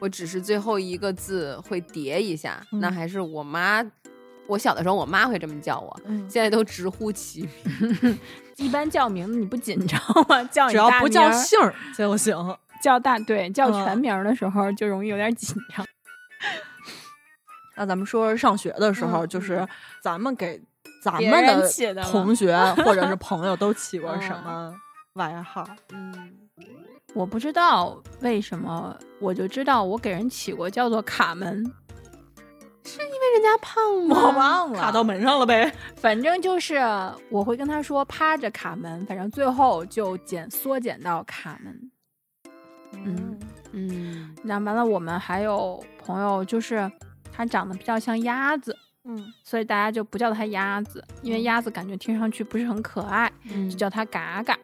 [0.01, 3.85] 我只是最后一个字会叠一下，那嗯还是我妈。
[4.47, 7.47] 我小的时候，我妈会这么叫我，嗯现在都直呼其
[7.81, 8.19] 名。
[8.57, 10.43] 一般叫名字你不紧张吗？
[10.51, 12.35] 叫你只要不叫姓儿就行。
[12.83, 15.85] 叫大对叫嗯全名儿的时候就容易有点紧张。
[17.77, 19.67] 那咱们说上学的时候，嗯就是
[20.01, 20.61] 咱们给
[21.03, 24.75] 咱们的同学或者是 朋友都起过什嗯么
[25.15, 25.69] 外号？
[25.93, 26.33] 嗯，
[27.15, 31.65] 我不知道为什么，我就知道我给人起过叫做卡门，
[32.85, 34.31] 是因为人家胖吗？
[34.37, 35.73] 忘了卡到门上了呗。
[35.97, 36.77] 反正就是
[37.31, 41.91] 我会跟他说趴着卡门，反正最后就减缩减到卡门。
[42.93, 43.39] 嗯，
[43.73, 46.91] 嗯，那完了，我们还有朋友就是
[47.33, 54.57] 他长得比较像鸭子，嗯所以大家就不叫他鸭子，因为鸭子感觉听上去不是很可爱，嗯就叫他嘎嘎。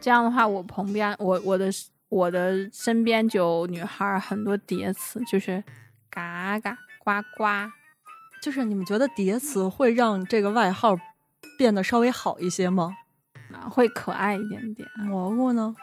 [0.00, 1.66] 这样的话，我旁边我我的
[2.08, 5.62] 我的身边就有女孩儿很多叠词，就是
[6.10, 7.44] 嘎嘎呱呱。
[8.40, 10.96] 就是你们觉得叠词会让这个外号
[11.58, 12.94] 变得稍微好一些吗？
[13.52, 15.74] 啊会可爱一点点，蘑菇呢？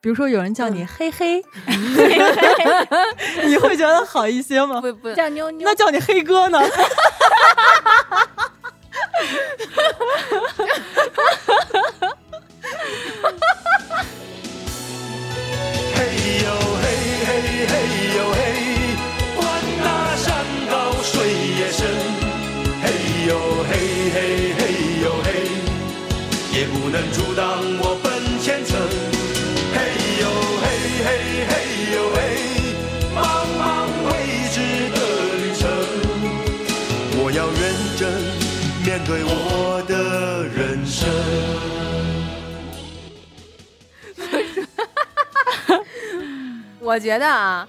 [0.00, 1.42] 比如说有人叫你嘿嘿，
[3.46, 4.80] 你会觉得好一些吗？
[4.80, 5.74] 不不，叫妞妞那。
[5.74, 6.58] 叫你黑哥呢？
[46.82, 47.66] 我觉得啊，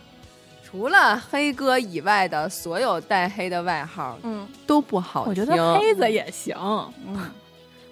[0.64, 5.30] 除了黑哥以外的所有带黑的外号嗯，都不好听。
[5.30, 6.56] 我觉得黑子也行，
[7.08, 7.30] 嗯，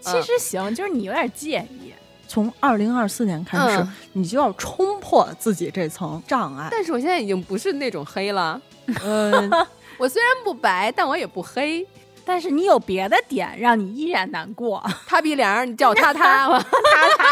[0.02, 1.94] 其实行，就是你有点介意。
[2.28, 6.70] 从二零二四年开始，嗯你就要冲破自己这层障碍。
[6.72, 8.60] 但是我现在已经不是那种黑了。
[9.04, 9.50] 嗯，
[10.00, 11.86] 我虽然不白，但我也不黑。
[12.26, 16.60] 但是你有别的点让你依然难过，塌鼻梁儿，你叫我塌塌塌。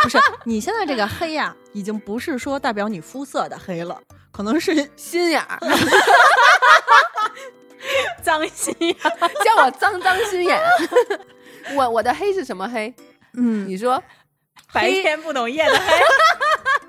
[0.03, 3.99] 不是，你现在这个黑呀、已经不是说代表你肤色的黑了，
[4.31, 5.59] 可能是心眼儿，
[8.21, 8.95] 脏心眼。
[9.43, 10.59] 叫我脏脏心眼。
[11.75, 12.93] 我我的黑是什么黑？
[13.33, 14.01] 嗯，你说
[14.73, 16.01] 白天不懂夜的黑，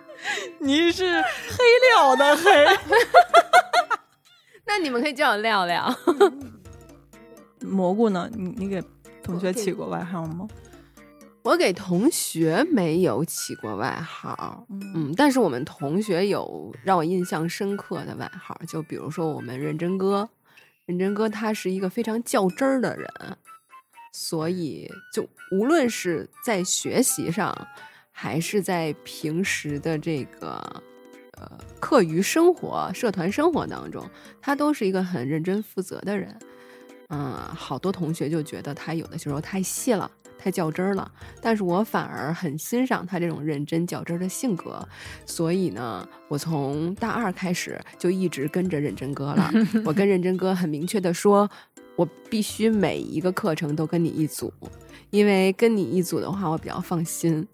[0.61, 2.67] 你是黑料的黑。
[4.65, 5.95] 那你们可以叫我亮亮。
[7.61, 8.31] 蘑菇呢？
[8.35, 8.83] 你你给
[9.23, 10.49] 同学起过外号吗？
[11.43, 20.29] 我给同学没有起过外号，嗯，但是我们同学有让我印象深刻的外号，就比如说我们认真哥，
[20.85, 23.09] 认真哥他是一个非常较真儿的人，
[24.13, 27.57] 所以就无论是在学习上，
[28.13, 30.83] 还是在平时的这个
[31.39, 34.07] 呃课余生活、社团生活当中，
[34.43, 36.39] 他都是一个很认真负责的人。
[37.11, 40.11] 嗯，好多同学就觉得他有的时候太细了。
[40.43, 44.83] 太较真儿了，但是我反而很欣赏他这种认真较真儿的性格，
[45.27, 49.51] 所以呢，我从大二开始就一直跟着认真哥了。
[49.85, 51.47] 我跟认真哥很明确的说，
[51.95, 54.51] 我必须每一个课程都跟你一组，
[55.11, 57.47] 因为跟你一组的话，我比较放心，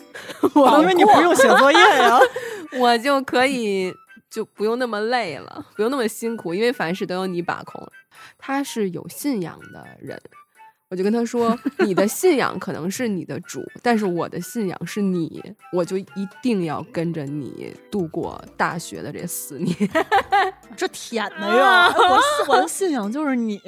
[0.54, 2.16] 我因为你不用写作业呀。
[2.78, 3.92] 我就可以
[4.36, 7.90] 就不用那么累了，不用那么辛苦，因为凡事都有你把控。
[8.36, 10.20] 他是有信仰的人。
[10.90, 19.74] 我就跟他说：“你的信仰可能是你的主，但是我的信仰是你，我就一定要跟着你度过大学的这四年。
[20.76, 21.88] 这舔的呀！
[21.96, 22.20] 我
[22.52, 23.58] 我的信仰就是你。”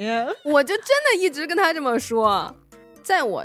[0.45, 2.55] 我就真的一直跟他这么说，
[3.01, 3.43] 在我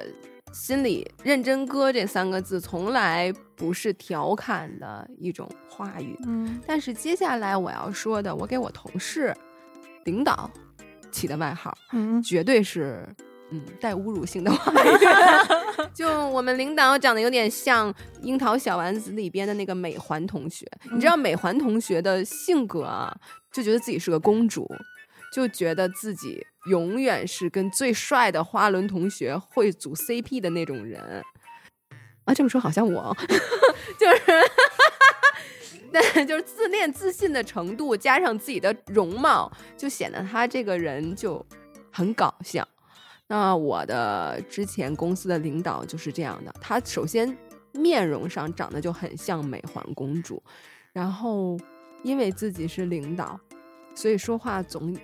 [0.55, 6.17] 心里，“认真哥”这三个字从来不是调侃的一种话语。
[6.27, 9.37] 嗯，但是接下来我要说的，我给我同事、
[10.05, 10.49] 领导
[11.11, 13.07] 起的外号，嗯绝对是。
[13.51, 14.89] 嗯，带侮辱性的话语，
[15.95, 20.67] 就我们领导长得有点像《樱桃小丸子》里边的那个美环同学。
[20.91, 23.15] 你知道美环同学的性格啊，
[23.53, 24.67] 就觉得自己是个公主，
[25.31, 31.23] 就觉得自己永远是跟最帅的花轮同学会组 CP 的那种人。
[32.25, 33.15] 啊，这么说好像我，
[34.01, 34.23] 就是
[35.93, 41.45] 但就是自恋自信的程度，加上自己的容貌，就显得他这个人就
[41.93, 42.67] 很搞笑。
[43.27, 47.37] 那我的之前公司的领导就是这样的，他首先
[47.73, 50.43] 面容上长得就很像美环公主，
[50.93, 51.59] 然后
[52.03, 53.39] 因为自己是领导，
[53.95, 54.97] 所以说话总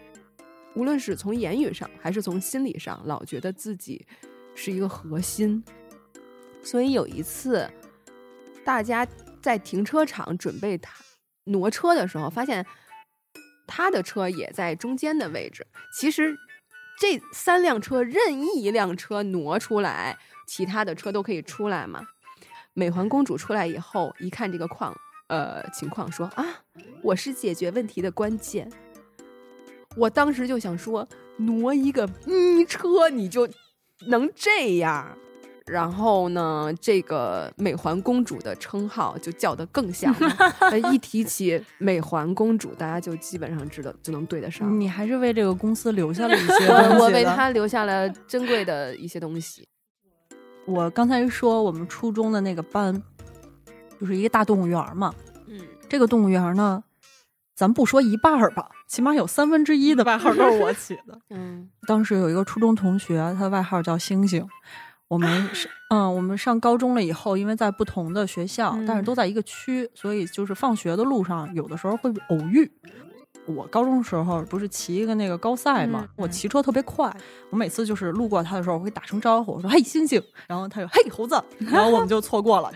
[0.74, 4.06] 无论是从言语上还是从心理上，老觉得自己
[4.54, 5.62] 是一个核心。
[6.62, 7.68] 所以有一次，
[8.64, 9.06] 大家
[9.42, 10.78] 在停车场准备
[11.44, 12.64] 挪车的时候，发现
[13.66, 15.66] 他的车也在中间的位置。
[15.92, 16.36] 其实
[16.98, 22.06] 这三辆车任意一辆车挪出来，其他的车都可以出来嘛。
[22.74, 24.94] 美环公主出来以后，一看这个况
[25.28, 26.46] 呃情况，说啊，
[27.02, 28.70] 我是解决问题的关键。
[29.96, 33.48] 我当时就想说，挪一个咪车你就
[34.06, 35.16] 能这样？
[35.66, 40.28] 然后呢，这个美环公主的称号就叫得更响了。
[40.70, 44.80] 呃一提起美环公主，大家就基本上知道就能对得上。
[44.80, 49.64] 你还是为这个公司留下了一些我 东西我为的她留下了珍贵的一些东西。
[50.66, 53.00] 我刚才说我们初中的那个班，
[54.00, 55.14] 就是一个大动物园嘛。
[55.46, 56.82] 嗯，这个动物园呢，
[57.54, 61.16] 咱不说一半儿吧，起码有三分之一的外号都是我起的。
[61.30, 64.44] 嗯当时有一个初中同学，他的外号叫星星。
[65.06, 72.68] 我们 上嗯，我们上高中了以后，因为在不同的学校，但是都在一个区，所以就是放学的路上，有的时候会偶遇。
[73.46, 77.12] 我高中的时候不是骑一个那个高赛嘛，嗯我骑车特别快，
[77.50, 82.72] 我每次就是路过他的时候，我会打声招呼，我说：“嘿，星星。”然后他就：“嘿，猴子。”然后我们就错过了。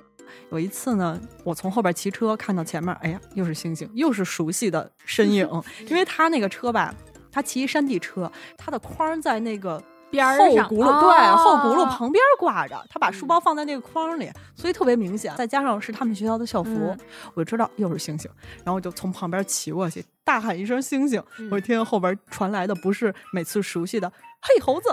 [0.50, 5.48] 有一次呢，我从后边骑车看到前面，哎呀，又是星星，又是熟悉的身影，
[5.88, 6.94] 因为他那个车吧，
[7.32, 15.34] 他骑一山地车，他的筐在那个边儿上后轱辘，对，哦后轱辘旁边挂着，他把书包放在那个筐里，所以特别明显。
[15.36, 16.98] 再加上是他们学校的校服，嗯
[17.34, 24.08] 我就知道又是星星，然后我就从旁边骑过去，大喊一声“星星”，嗯我就听见后边传来的不是每次熟悉的
[24.40, 24.88] “嘿猴子”，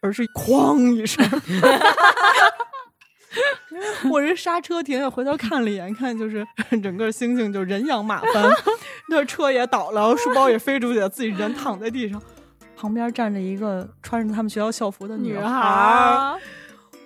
[0.00, 1.22] 而是哐一声。
[4.10, 6.46] 我这刹车停下，回头看了一眼，看就是
[6.82, 8.50] 整个星星就人仰马翻，
[9.08, 12.20] 那车也倒了，书包也飞出去了，自己人躺在地上，
[12.76, 16.38] 旁边站着一个穿着他们学校校服的女孩儿。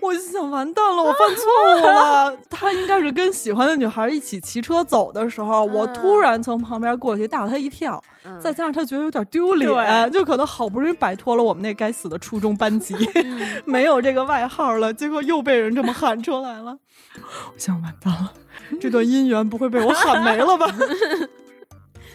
[0.00, 1.44] 我就想完蛋了，我犯错
[1.76, 2.36] 误了。
[2.48, 8.02] 他应该是跟喜欢的女孩一起骑车走的时候，我突然从旁边过去，吓了他一跳。
[8.24, 16.76] 嗯再加上他觉得有点丢脸，对就可能好不容易摆脱了我们那该死的初中班级，嗯 没有这个外号了，结果又被人这么喊出来了。
[17.16, 18.32] 我想完蛋了，
[18.78, 20.66] 这段姻缘不会被我喊没了吧？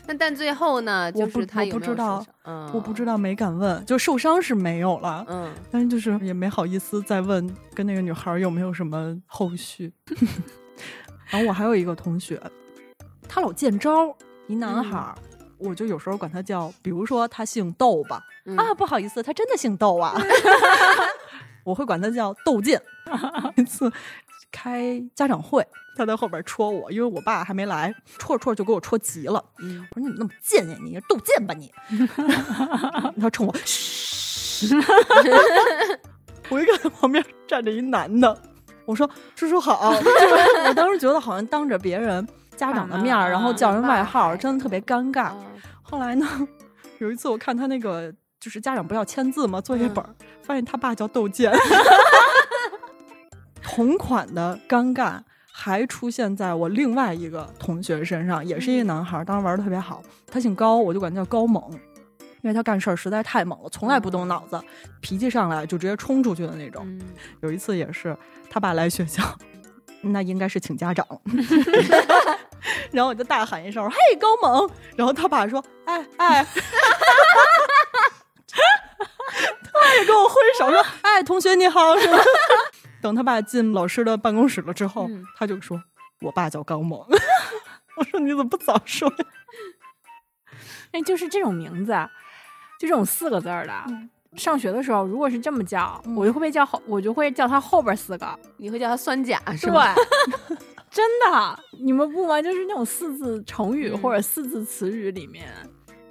[0.06, 9.94] 那但最后呢，就是他有没有我不知道嗯，我不知道，没敢问，就受伤是没有了，嗯，但是就是也没好意思再问跟那个女孩有没有什么后续。
[11.30, 12.42] 然后我还有一个同学，
[13.28, 14.16] 他老见招，
[14.48, 15.16] 一男孩儿。
[15.58, 20.14] 我就有时候管他叫，比如说他姓窦吧，嗯啊，不好意思，他真的姓窦啊，
[21.64, 22.82] 我会管他叫窦健。
[23.56, 23.90] 一次
[24.52, 29.44] 开家长会，他在后边戳我，因为我爸还没来，戳着戳着就给我戳急了。
[29.60, 30.78] 嗯我说你怎么那么贱呀？
[30.84, 31.72] 你是窦健吧你？
[33.22, 34.76] 他冲我，嘘。
[36.50, 38.38] 我一看旁边站着一男的，
[38.86, 39.94] 我说叔叔好。
[40.02, 45.24] 就是我当时觉得好像当着别人家长的面，然后叫人外号，真的特别尴尬。
[45.24, 45.38] 啊
[45.82, 46.28] 后来呢，
[47.00, 50.10] 有一次我看他那个就是家长不要签字嘛，作业本儿，
[50.42, 51.52] 发现他爸叫窦健。
[53.62, 55.20] 同款的尴尬
[55.64, 60.04] 还出现在我另外一个同学身上，也是一个男孩儿，当时玩的特别好。
[60.28, 61.64] 他姓高，我就管他叫高猛，
[62.42, 64.62] 因为他干事儿实在太猛了，从来不动脑子，
[65.00, 66.84] 脾气上来就直接冲出去的那种。
[66.86, 67.00] 嗯
[67.40, 68.14] 有一次也是
[68.50, 69.24] 他爸来学校，
[70.04, 71.08] 那应该是请家长，
[72.92, 76.46] 然后我就大喊一声：“嘿，高猛！”然后他爸说：“哎哎。
[79.74, 81.80] ”他也跟我挥手说：“哎，同学你好。”
[83.04, 85.84] 等他爸进老师的办公室了之后，嗯他就说
[86.22, 87.06] ：“我爸叫高猛。
[87.98, 89.26] ”我说：“你怎么不早说呀
[90.94, 92.10] 哎，就是这种名字，啊，
[92.80, 93.74] 就这种四个字儿的。
[94.38, 98.40] 上学的时候，如果是这么叫，我就会被叫后，我就会叫他后边四个。
[98.58, 99.94] 你会叫他酸甲是吧？
[100.48, 100.58] 对，
[100.90, 102.42] 真的，你们不吗？
[102.42, 105.48] 就是那种四字成语嗯或者四字词语里面，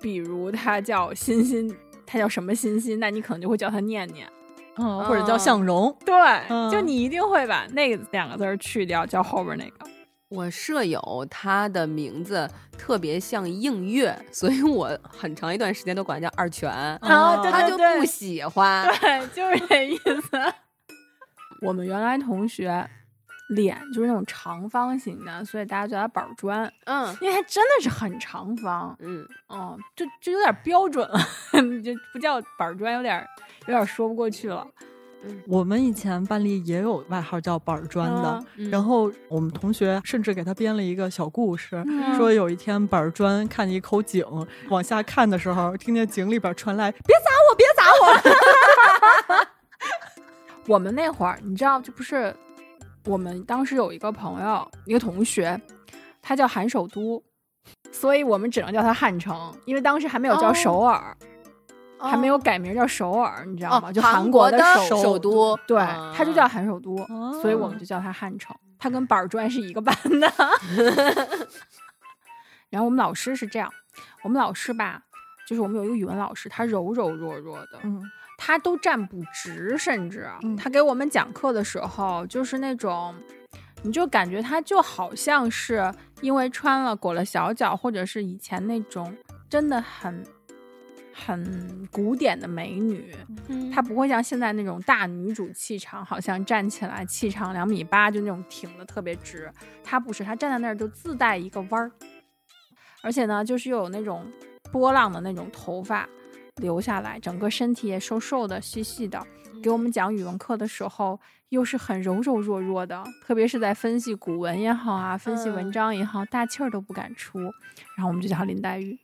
[0.01, 1.74] 比如他叫欣欣，
[2.05, 4.28] 他叫什么欣欣，那你可能就会叫他念念。？”
[4.77, 5.95] 嗯，或者叫向荣。
[6.05, 6.14] 对，
[6.49, 9.91] 嗯就你一定会把那两个字儿去掉，叫后边那个。
[10.29, 12.49] 我舍友他的名字
[12.79, 16.70] 特别像映月，所以我很长一段时间都管他叫二泉。
[16.70, 18.89] 啊对他就不喜欢。
[19.01, 20.31] 对，就是这意思。
[21.61, 22.89] 我们原来同学
[23.55, 27.16] 脸就是那种长方形的，所以大家叫它板儿砖，嗯。
[27.20, 31.18] 因为它真的是很长方，嗯，嗯，就就有点标准了，
[31.82, 33.26] 就不叫板儿砖，有点
[33.66, 34.66] 有点说不过去了。
[35.46, 44.26] 我们以前班里也有外号叫板儿砖的，嗯然后我们同学甚至给他编了一个小故事，嗯说有一天板砖看见一口井，
[44.68, 47.84] 往下看的时候，听见井里边传来“别砸我，别砸
[49.38, 49.46] 我！
[50.74, 52.34] 我们那会儿，你知道，这不是
[53.05, 55.61] 我们当时有一个朋友，一个同学，
[56.20, 57.22] 他叫韩首都，
[57.90, 61.16] 所以我们只能叫他汉城，因为当时还没有叫哦首尔，
[61.98, 63.88] 还没有哦改名叫首尔，你知道吗？
[63.88, 64.50] 哦就韩的国
[64.88, 66.96] 首首都，对，啊他就叫韩首都，
[67.40, 68.57] 所以我们就叫他汉城。
[68.78, 70.32] 他跟板砖是一个班的。
[72.68, 73.70] 然后我们老师是这样，
[74.22, 75.03] 我们老师吧，
[75.46, 77.78] 就是我们有一个语文老师，他柔柔弱弱的，”。
[77.84, 78.03] 嗯，
[78.39, 80.57] 他都站不直，甚至嗯。
[80.57, 83.14] 他给我们讲课的时候，就是那种，
[83.83, 89.16] 你就感觉他就好像是因为穿了裹了小脚，或者是以前那种
[89.49, 90.24] 真的很
[91.14, 93.14] 很古典的美女，
[93.49, 93.70] 嗯。
[93.70, 99.53] 她不会像现在那种大女主气场，好像站起来气场两米八就那种挺的特别直。
[99.85, 101.93] 她不是，她站在那儿就自带一个弯儿，
[103.03, 104.26] 而且呢，就是又有那种
[104.70, 106.09] 波浪的那种头发
[106.57, 109.24] 留下来，整个身体也瘦瘦的、细细的。
[109.62, 117.38] 给我们讲语文课的时候，又是很柔柔弱弱的，特别是在分析古文也好啊，分析文嗯章也好，大气儿都不敢出。
[117.96, 118.98] 然后我们就叫她林黛玉。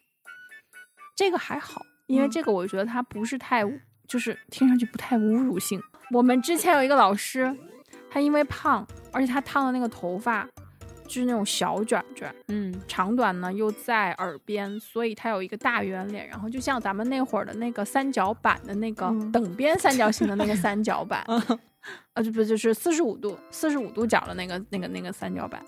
[1.15, 3.63] 这个还好，因为嗯这个我觉得它不是太，
[4.07, 5.81] 就是听上去不太侮辱性。
[6.13, 7.57] 我们之前有一个老师，
[8.11, 10.49] 他因为胖，而且他烫的那个头发
[11.09, 21.25] 就是那种小卷卷，嗯长短呢又在耳边，所以它有一个大圆脸，然后就像咱们那会儿的那个三角板的那个嗯等边三角形的那个三角板，
[22.13, 25.61] 啊， 就不就是四十五度四十五度角的那个那个那个三角板。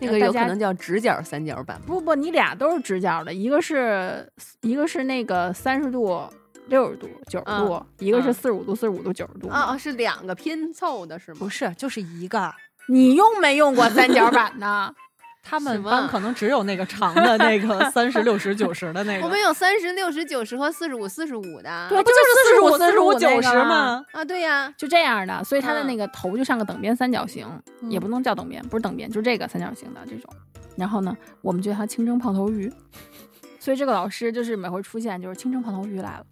[0.00, 4.28] 那个有可能叫直角三角板，不不，你俩都是直角的，一个是
[4.60, 6.20] 一个是那个三十度、
[6.66, 9.48] 六十度、九十度，嗯一个是嗯四十五度、四十五度、九十度。
[9.48, 11.38] 啊啊，是两个拼凑的是吗？
[11.38, 12.52] 不是，就是一个。
[12.88, 14.94] 你用没用过三角板呢？
[15.46, 21.86] 他们班可能只有那个长的那个 三十六十九十的那个，我们有三十六十九十和四十五四十五的。
[21.90, 24.04] 对不就是四十五四十五、45九十吗吗？
[24.12, 27.46] 啊，对呀，就这样的，所以它的嗯那个头就像个等边三角形，
[27.90, 30.32] 也嗯不能叫等边，不是等边，就是这个三角形的这种。
[30.76, 32.72] 然后呢，我们就叫它清蒸胖头鱼。
[33.60, 36.26] 所以这个老师就是每回出现就是清蒸胖头鱼来了。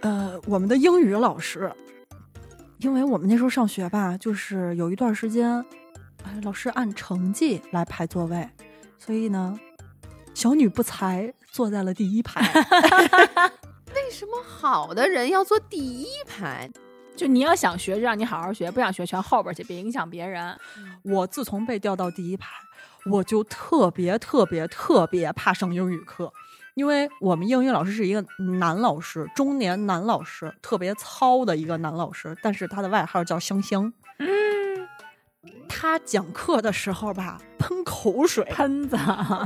[0.00, 1.72] 呃，我们的英语老师，
[2.84, 5.58] 因为我们那时候上学吧，就是有一段时间，
[6.22, 8.46] 哎，老师按成绩来排座位，
[8.98, 9.58] 所以呢，
[10.34, 12.42] 小女不才坐在了第一排。
[13.96, 16.70] 为什么好的人要坐第一排？
[17.16, 20.54] 就你要想学，就让你好好学；不想学，全后边去，别影响别人。
[21.00, 22.50] 我自从被调到第一排，
[23.10, 26.30] 我就特别特别特别怕上英语课，
[26.74, 28.24] 因为我们英语老师是一个
[28.58, 33.92] 男老师，中年男老师，特别糙的一个男老师，但是他的外号叫香香。
[34.18, 34.88] 嗯，
[35.68, 38.96] 他讲课的时候吧，喷口水，喷子，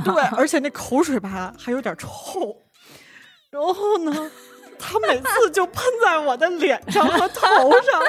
[0.03, 2.63] 对，而且那口水吧还有点臭。
[3.51, 4.31] 然后呢，
[4.79, 8.01] 他每次就喷在我的脸上和头上。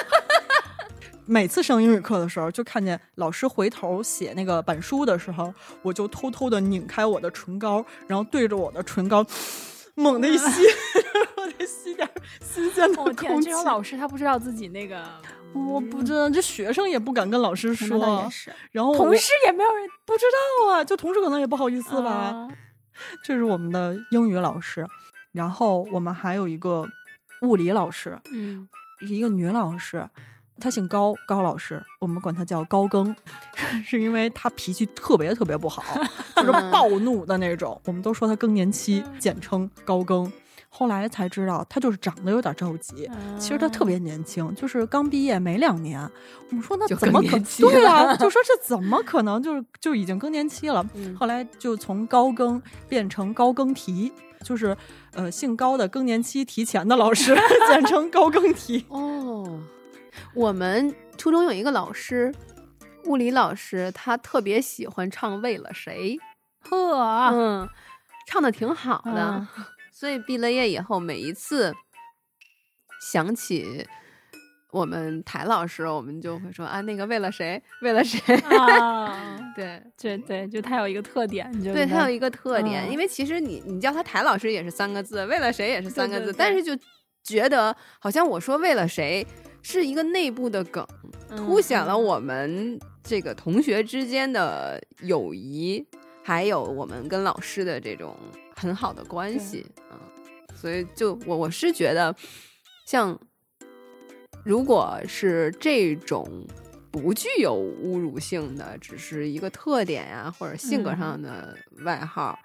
[1.31, 9.24] 每次上英语课的时候，就看见老师回头写那个板书的时候，我就偷偷的拧开我的唇膏，然后对着我的唇膏
[9.95, 10.45] 猛地一吸，
[11.39, 12.09] 我得吸点
[12.43, 13.49] 新鲜的我 天，空气。
[13.49, 13.53] 这。
[13.55, 15.05] 种老师他不知道自己那个，
[15.55, 20.24] 我不知道，这学生也不敢跟老师说，是，然后同事也没有人不知
[20.66, 22.11] 道啊，就同事可能也不好意思吧。
[22.11, 22.49] 啊。
[23.22, 24.85] 这是我们的英语老师，
[25.31, 26.85] 然后我们还有一个
[27.43, 28.68] 物理老师，嗯，
[29.09, 30.05] 一个女老师，
[30.61, 33.15] 她姓高，高老师，我们管他叫高更，
[33.85, 35.83] 是因为他脾气特别特别不好，
[36.37, 37.81] 就是暴怒的那种。
[37.87, 40.31] 我们都说他更年期，简称高更。
[40.73, 43.11] 后来才知道，他就是长得有点着急。
[43.41, 46.01] 其实他特别年轻，就是刚毕业没两年。
[46.49, 48.15] 我们说那怎么可更年期对啊？
[48.17, 50.87] 就说这怎么可能就是就已经更年期了？
[50.95, 54.13] 嗯后来就从高更变成高更提，
[54.45, 54.77] 就是
[55.13, 57.37] 呃姓高的更年期提前的老师，
[57.69, 58.87] 简称高更提。
[58.91, 59.61] 哦，
[60.35, 62.35] 我们初中有一个老师，
[63.05, 66.19] 物理老师，他特别喜欢唱《为了谁》，
[66.71, 67.69] 呵，嗯，
[68.27, 71.75] 唱的挺好的，嗯所以毕了业以后，每一次
[73.01, 73.87] 想起
[74.71, 79.83] 我们台老师，我们就会说啊，那个为了谁，为了谁，啊， 对。
[80.01, 86.75] 对对，就他有一个特点，就对他有一个特点，嗯因为其实你你叫他台老师也是三个字，为了谁也是三个字，对对对但是就
[87.23, 89.27] 觉得好像我说为了谁
[89.63, 90.87] 是一个内部的梗，
[91.37, 95.85] 凸显了我们这个同学之间的友谊，
[96.23, 98.17] 还有我们跟老师的这种
[98.57, 99.99] 很好的关系嗯。
[100.57, 102.15] 所以，就我我是觉得，
[102.87, 103.19] 像
[104.45, 106.47] 如果是这种
[106.91, 112.39] 不具有侮辱性的，只是一个特点呀、或者性格上的外号，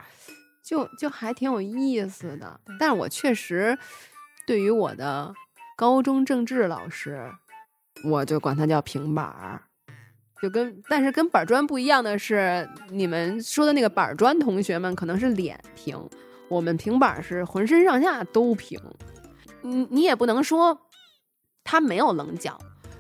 [0.64, 2.60] 就就还挺有意思的。
[2.80, 3.78] 但是我确实
[4.48, 5.34] 对于我的
[5.76, 7.20] 高中政治老师，
[8.04, 9.62] 我就管他叫平板儿。
[10.42, 15.98] 就跟但是跟板砖不一样的是，你们说的那个板砖同学们可能是脸平，
[16.50, 18.80] 我们平板是浑身上下都平。
[19.62, 20.80] 你你也不能说
[21.64, 22.60] 他没有棱角，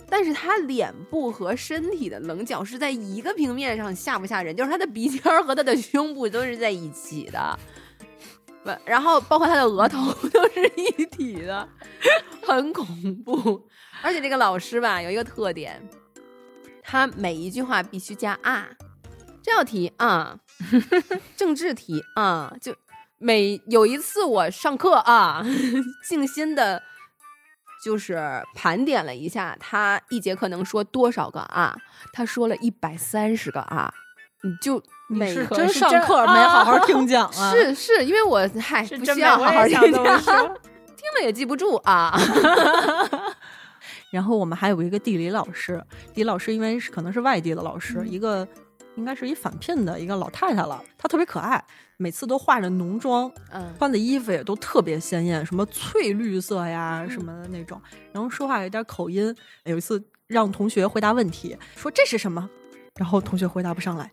[0.09, 7.59] 但是他脸部和身体的棱角是在一个平面上吓不吓人，就是他的鼻尖和他的胸部都是在一起的。
[8.85, 11.67] 然后包括他的额头 都是一体的，
[12.45, 12.85] 很恐
[13.23, 13.67] 怖。
[14.01, 15.81] 而且这个老师吧，有一个特点，
[16.83, 18.69] 他每一句话必须加啊，
[19.41, 20.39] 这道题啊，
[21.35, 22.75] 政治题啊，就
[23.17, 25.43] 每有一次我上课啊，
[26.07, 26.83] 静心的，
[27.83, 31.77] 就是盘点了一下，他一节课能说多少个啊？
[32.13, 33.93] 他说了一百三十个啊，
[34.45, 37.51] 你就每是真上课没好好 听讲啊？
[37.51, 40.33] 是是因为我嗨是不需要好好听讲， 说
[40.95, 42.15] 听了也记不住啊。
[44.11, 45.83] 然后我们还有一个地理老师，
[46.13, 48.47] 地理老师因为是可能是外地的老师，嗯一个
[48.95, 51.61] 应该是一返聘的一个老太太了，她特别可爱，
[51.97, 57.81] 每次都化着浓妆，嗯穿的衣服也都特别鲜艳，什么翠绿色嗯呀什么的那种，
[58.13, 59.35] 然后说话有点口音。
[59.65, 62.49] 有一次让同学回答问题，说这是什么，
[62.97, 64.09] 然后同学回答不上来。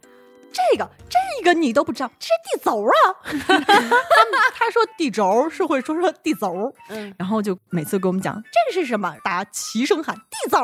[0.53, 2.95] 这个这个你都不知道，这是地轴啊！
[3.49, 10.59] 他们他说地轴是会说说地轴，嗯，然后就每次给我们讲这个是什么，大家齐声喊地轴，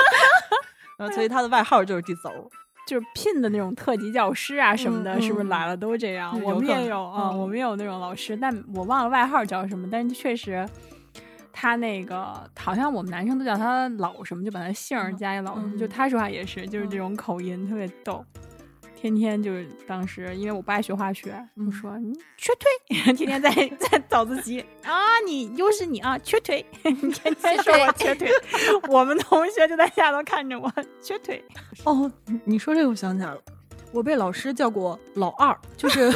[0.98, 2.30] 然后所以他的外号就是地轴。
[2.86, 6.32] 就是聘的那种特级教师啊什么的，嗯是不是嗯来了都这样？
[6.42, 10.66] 我们也有啊、嗯我们也有那种老师，但我忘了外号叫什么，但是确实。
[11.52, 18.24] 他那个好像我们男生都叫他老什么，就把他姓儿加一老什么，嗯就他说话也是，就是这种口音特别逗。
[19.00, 22.68] 天天就是当时，因为我不爱学化学，嗯我说你缺腿，
[23.14, 28.28] 天天在 在早自习啊，你又是你啊，缺腿， 你天天说我缺腿，
[28.88, 31.42] 我们同学就在下头看着我缺腿，
[31.84, 33.40] 哦，你你说这个我想起来了，
[33.92, 36.12] 我被老师叫过老二，就是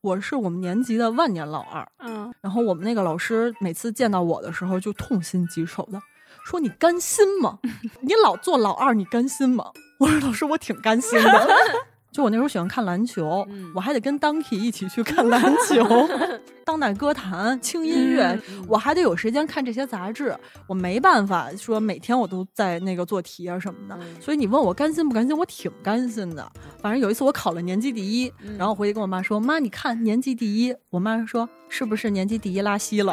[0.00, 1.86] 我是我们年级的万年老二。
[1.98, 6.00] 嗯，然后我们那个老师每次见到我的时候就痛心疾首的
[6.44, 7.58] 说：“你甘心吗？
[8.00, 11.48] 你老做老二，你甘心吗？”我说：“老师，我挺甘心的。
[12.10, 16.08] ”就我那时候喜欢看篮球，嗯我还得跟 Donkey 一起去看篮球、
[16.66, 20.36] 当代歌坛、轻音乐，嗯我还得有时间看这些杂志。
[20.66, 26.50] 我没办法说每天我都在那个做题啊什么的，嗯所以你问我甘心不甘心，我挺甘心的。
[26.80, 33.12] 反正有一次我考了年级第一，嗯然后回去跟我妈说：“妈，你看年级第一。”我妈说：“是不是年级第一拉稀了？”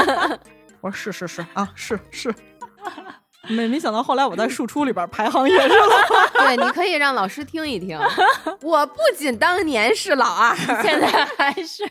[0.80, 2.34] 我说：“是是是啊，是是。”
[3.48, 6.30] 没没想到后来我在庶出里边排行也是了。
[6.34, 7.98] 对，你可以让老师听一听。
[8.62, 11.06] 我不仅当年是老二， 现在
[11.38, 11.84] 还是。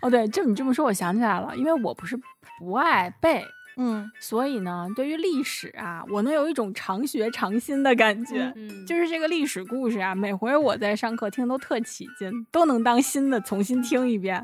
[0.00, 2.16] 哦，对，就你这么说，我想起来了，因为我不是
[2.60, 3.44] 不爱背，
[3.76, 8.52] 嗯，所以呢，对于历史啊，我能有一种常学常新的感觉。
[8.54, 14.42] 嗯就是这个历史故事啊，每回我在上课听都特起劲，都能当新的重新听一遍，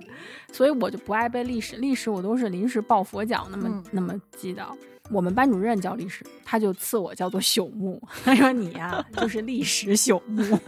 [0.52, 1.76] 所以我就不爱背历史。
[1.76, 4.66] 历史我都是临时抱佛脚那么、嗯那么记的。
[5.12, 10.58] 我们班主任教历史，他就赐我叫做朽木， 他说你呀、就是历史朽木。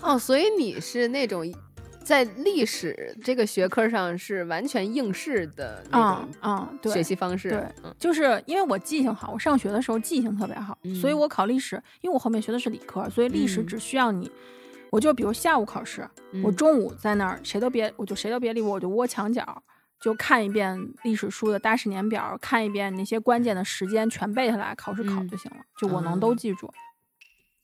[0.00, 1.44] 哦，所以你是那种
[2.02, 7.50] 在历史这个学科上是完全应试的那啊种啊，对，学习方式。
[7.50, 14.28] 对嗯就是因为我记性好，我上学的时候记性特别好，嗯所以我考历史，因为我后面学的是理科，所以历史嗯只需要你，
[14.90, 16.00] 我就比如下午考试，
[16.42, 19.62] 我嗯中午在那儿，谁都别，我就谁都别理我，我就窝墙角，
[20.02, 26.68] 就看一遍历史书的大事年表，看一遍那些关键的时间，全背下来，考试考嗯就行了，就我能哦都记住。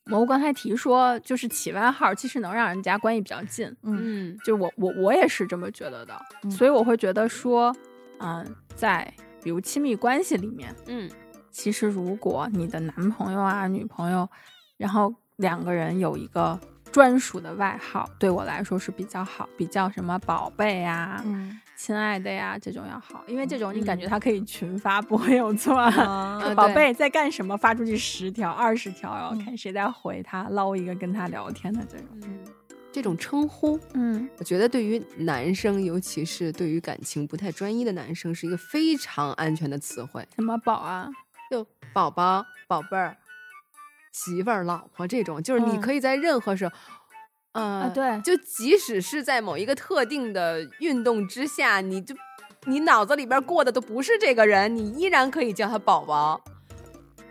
[0.09, 6.49] 我刚才提说，就是起外号，其实能让人家关系比较近，嗯就我我我也是这么觉得的，嗯。
[6.49, 7.75] 所以我会觉得说，
[8.19, 9.13] 嗯，在
[9.43, 11.09] 比如亲密关系里面，嗯。
[11.51, 14.29] 其实如果你的男朋友啊、女朋友，
[14.77, 16.57] 然后两个人有一个
[16.91, 25.73] 专属的外号，对我来说是比较好，比较什么宝贝啊、嗯亲爱的呀这种要好，因为这种你感觉嗯它可以群发，不会有错。
[26.53, 27.55] 宝贝在干什么？
[27.55, 32.07] 发出去十条、二十条，然后嗯看谁在回他，捞一个跟他聊天的这种。
[32.23, 32.39] 嗯，
[32.91, 40.27] 这种称呼，嗯，我觉得对于男生，尤其是对于感情不太专一的男生，是一个非常安全的词汇。
[40.35, 41.09] 什么宝啊？
[41.49, 43.15] 就宝宝、宝贝儿、
[44.11, 46.73] 媳妇儿、老婆这种，就是你嗯可以在任何时候。
[47.53, 52.15] 呃，啊对就即使是在某一个特定的运动之下，你就
[52.65, 56.39] 你脑子里边过的都不是这个人，你依然可以叫他宝宝。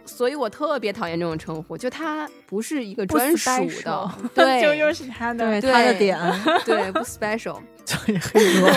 [0.04, 3.50] 所以我特别讨厌这种称呼，就他不是一个专属
[3.84, 6.18] 的， 对，就又是他的对对他的点，
[6.64, 7.60] 对不 special。
[7.84, 8.70] 所以黑哥，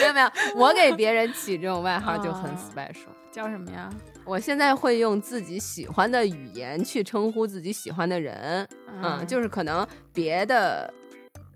[0.00, 3.08] 没有没有，我给别人起这种外号就很啊 special。
[3.32, 3.88] 叫什么呀？
[4.26, 8.66] 我现在会用自己喜欢的语言去称呼自己喜欢的人，
[9.02, 10.92] 嗯，就是可能别的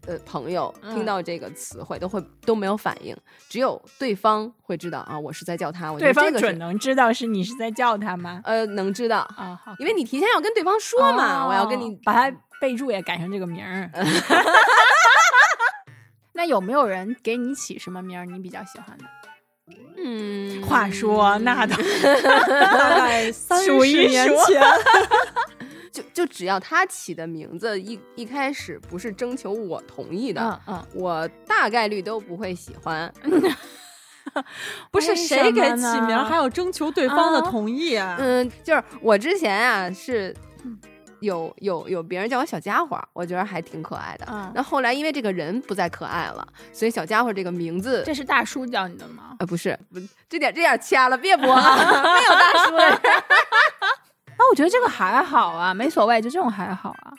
[0.06, 3.16] 呃朋友听嗯到这个词汇都会都没有反应，
[3.48, 5.90] 只有对方会知道啊，我是在叫他。
[5.90, 8.42] 我觉对方得这个准能知道是你是在叫他吗？
[8.44, 13.90] 呃能知道，啊，好，因为你提前要跟对方说嘛，我要跟你哦把他备注也改成这个名儿。
[16.34, 19.04] 那有没有人给你起什么名儿你比较喜欢的？
[19.96, 24.62] 嗯，话说那都大概三十年前，
[25.90, 33.12] 就就只要他起的名字一一开始不是征求我同意的，嗯嗯，我大概率都不会喜欢。
[34.92, 38.16] 不是谁给起名还要征求对方的啊同意啊？
[38.20, 40.34] 嗯，就是我之前啊是
[41.20, 44.26] 有有有别人叫我小家伙，我觉得还挺可爱的。
[44.30, 49.36] 嗯那后来因为这个人不再可爱了，所以小家伙这个名字这是大叔叫你的吗？
[49.40, 49.98] 呃不是不
[50.28, 52.76] 这点这点掐了，别播啊， 没有大叔。
[54.38, 57.12] 啊，我觉得这个还好啊，没所谓，就这种还好啊。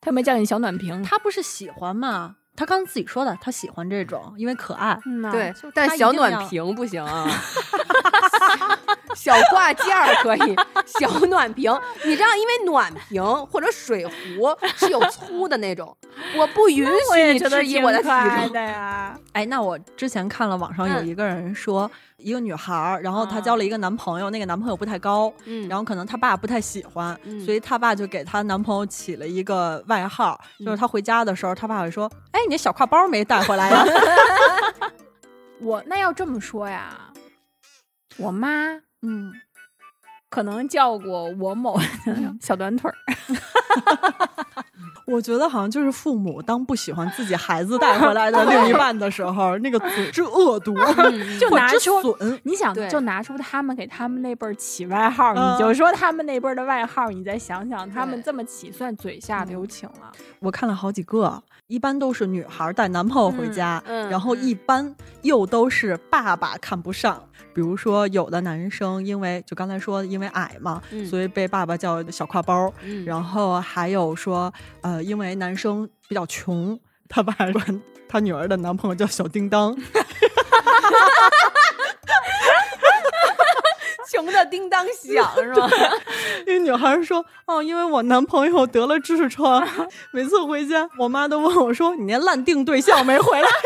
[0.00, 1.02] 他没叫你小暖瓶？
[1.02, 2.36] 他不是喜欢吗？
[2.54, 4.96] 他刚自己说的，他喜欢这种，因为可爱。
[5.04, 7.26] 嗯呐对，但小暖瓶不行啊。
[9.16, 10.54] 小挂件儿可以，
[10.86, 11.72] 小暖瓶，
[12.04, 14.12] 你知道，因为暖瓶或者水壶
[14.76, 15.96] 是有粗的那种，
[16.36, 18.52] 我不允许你质疑我的体可爱重。
[18.52, 19.18] 的呀。
[19.32, 33.84] 哎，那我之前看了网上有嗯一个人说，一个女孩儿，然后她啊交了一个男朋友，那个男朋友不太高，嗯然后可能她爸不太喜欢，嗯所以她爸就给她男朋友起了一个外号，嗯就是她回家的时候，她爸会说：“哎，你那小挎包没带回来呀
[35.60, 37.12] 我那要这么说呀，
[38.18, 39.32] 我妈？”嗯，
[40.28, 41.78] 可能叫过我某
[42.40, 42.96] 小短腿儿，
[45.06, 50.74] 我觉得好像就是父母当不喜欢自己孩子带回来的另一半的时候，那个嘴之恶毒，
[51.38, 52.40] 就拿出损。
[52.42, 60.10] 你想就拿出他们给他们那辈儿起外号，嗯你就说他们那辈儿的外号，你再想想，他们这么起算嘴下留情了。
[60.40, 67.20] 我看了好几个，一般都是女孩带男朋友回家，嗯嗯然后一般又都是爸爸看不上。
[67.52, 72.72] 比如说，有的男生因为就刚才说，因为矮嘛，嗯所以被爸爸叫小挎包。
[72.82, 74.52] 嗯然后还有说，
[74.82, 79.76] 呃，因为男生比较穷，他爸管他女儿的男朋友叫小叮当。
[84.08, 85.68] 穷的叮当响 是吗？
[86.46, 89.66] 那女孩说：“哦，因为我男朋友得了痔疮，
[90.12, 93.48] 每次回家，我妈都问我说：‘你那烂定对象没回来？’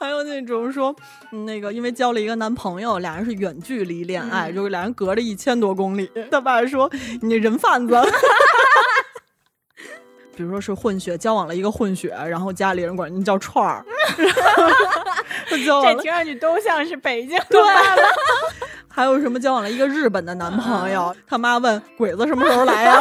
[0.00, 0.94] 还有那种说，
[1.30, 6.10] 嗯那个因为交了一个男朋友，俩人是远距离恋爱，就是俩人隔着一千多公里。
[6.30, 6.90] 他爸说
[7.22, 7.94] ：‘你这人贩子。’
[10.36, 13.84] 比如说是混血，交往了一个混血，然后家里人管人叫串儿，
[15.48, 15.56] 这
[16.00, 17.60] 听上去都像是北京的对。
[17.62, 18.02] 爸爸。
[18.94, 23.00] 还有什么交往了一个日本的男朋友，他妈问鬼子什么时候来呀、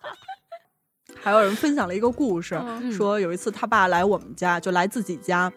[1.22, 2.90] 还有人分享了一个故事，嗯。
[2.90, 5.52] 说有一次他爸来我们家，就来自己家。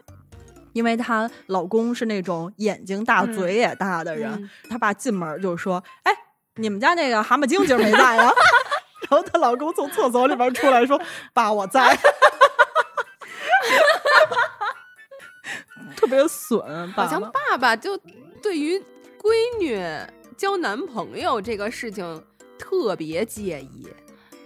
[0.74, 3.34] 因为她老公是那种眼睛大、嗯。
[3.34, 6.11] 嘴也大的人，嗯她爸进门就说：“哎，
[6.55, 8.30] 你们家那个蛤蟆精今儿没在呀？”
[9.14, 10.99] 然后她老公从厕所里边出来说
[11.34, 11.95] ：“爸，我在。
[15.95, 17.95] ”特别损，好像爸爸爸就
[18.41, 18.78] 对于
[19.22, 19.80] 闺女
[20.36, 22.26] 交男朋友这个事情
[22.57, 23.88] 特别介意。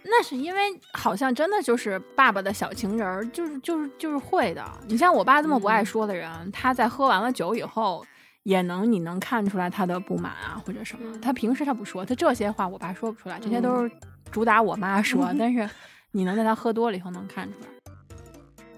[0.04, 4.64] 那是因为好像真的就是爸爸的小情人儿，就是就是就是会的。
[4.88, 8.06] 你像我爸这么不爱说的人，他在喝完了酒以后，
[8.48, 11.20] 也能你能看出来他的不满啊或者什么。
[11.20, 13.92] 他平时他不说，他这些话我爸说不出来，这些都是
[14.32, 15.30] 主打我妈说。
[15.38, 15.70] 但是
[16.12, 17.68] 你能在他喝多了以后能看出来。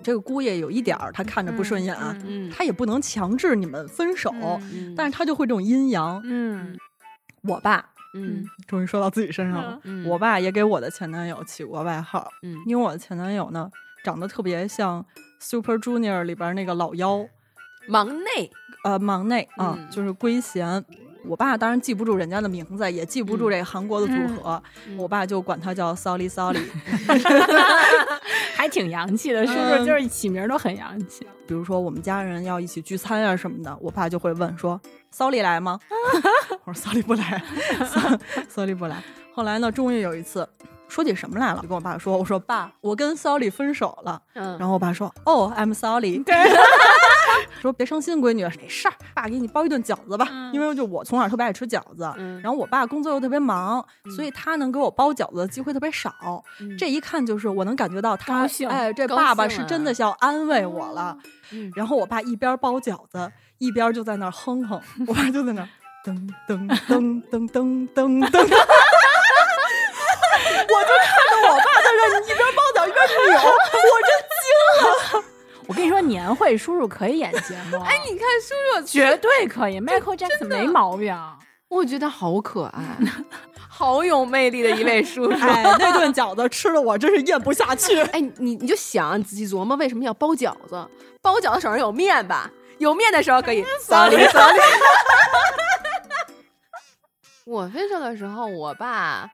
[0.02, 4.32] 这个姑爷有一点儿他看着不顺眼，啊嗯嗯他也不能强制你们分手，
[4.74, 6.20] 嗯但是他就会这种阴阳。
[6.24, 6.76] 嗯
[7.44, 13.70] 我爸嗯终于说到自己身上了，嗯我爸也给我的前男友起过外号，嗯因为我的前男友呢
[14.04, 15.06] 长得特别像
[15.40, 17.24] Super Junior 里边那个老妖，
[17.88, 18.50] 忙内
[18.84, 20.84] 呃，忙内啊，嗯就是圭贤。
[21.26, 26.62] 我爸当然记不住人家的名字，也记不住这个韩国的组合，嗯我爸就管他叫 Sorry Sorry。
[28.56, 29.80] 还挺洋气的，是不是？
[29.80, 31.28] 嗯就是起名都很洋气。
[31.46, 34.80] 比如说我们家人要一起聚餐啊什么的，我爸就会问说
[35.12, 35.80] ：“Sorry 来吗？”
[36.64, 37.44] 我说：“Sorry 不来，
[38.48, 39.04] Sorry 不来。”
[39.34, 40.48] 后来呢，终于有一次
[40.90, 46.36] 说起什么来了，就跟我爸说：“我说爸，我跟 Sorry 分手了。”嗯然后我爸说：“哦，I'm sorry。”对，
[47.62, 50.28] 说别伤心，闺女，没事儿，爸给你包一顿饺子吧。
[50.32, 53.86] 嗯因为就我从小特别爱吃饺子，嗯然后我爸工作又特别忙，
[54.16, 56.12] 所以他能给我包饺子的机会特别少。
[56.60, 61.16] 嗯这一看就是我能感觉到他高兴哎，这爸爸是真的是要安慰我了。
[61.52, 65.70] 嗯然后我爸一边包饺子，一边就在那儿哼哼，我爸就在那儿
[66.04, 66.16] 噔
[66.48, 68.50] 噔噔噔噔噔噔。
[70.90, 75.24] 我就看到我爸在这儿一边包饺一边扭， 我真惊了。
[75.68, 81.16] 我跟你说，年会叔叔可以演节目，哎，你看叔叔，绝对可以，Michael Jackson 没毛病。
[81.68, 82.98] 我觉得好可爱，
[83.70, 85.38] 好有魅力的一位叔叔。
[85.46, 88.02] 哎，那顿饺子吃的我真是咽不下去。
[88.06, 90.88] 哎，你你就想，你仔细琢磨，为什么要包饺子？
[91.22, 92.50] 包饺子手上有面吧？
[92.80, 94.60] 有面的时候可以 sorry sorry。
[97.46, 99.30] 我分手的时候，我爸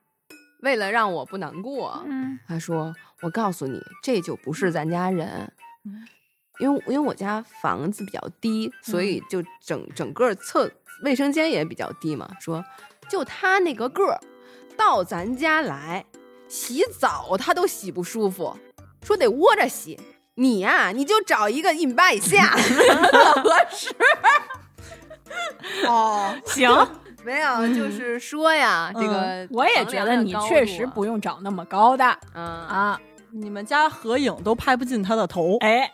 [0.62, 5.52] 为了让我不难过，嗯他说：“我告诉你，这就不是咱家人。”
[6.60, 10.72] 因为因为我家房子比较低，所以就整整个厕
[11.04, 12.30] 卫生间也比较低嘛。
[12.40, 12.64] 说
[13.10, 14.20] 就他那个个儿，
[14.78, 16.06] 到咱家来
[16.48, 18.58] 洗澡他都洗不舒服，
[19.04, 20.00] 说得窝着洗。
[20.38, 23.94] 你呀、你就找一个一米八以下合适。
[25.88, 26.70] 哦， 行，
[27.26, 32.44] 没有，就是说呀，这个嗯我也觉得你确实不用用找那么高的嗯。
[32.46, 33.00] 啊。
[33.32, 35.58] 你们家合影都拍不进他的头。
[35.60, 35.92] 哎，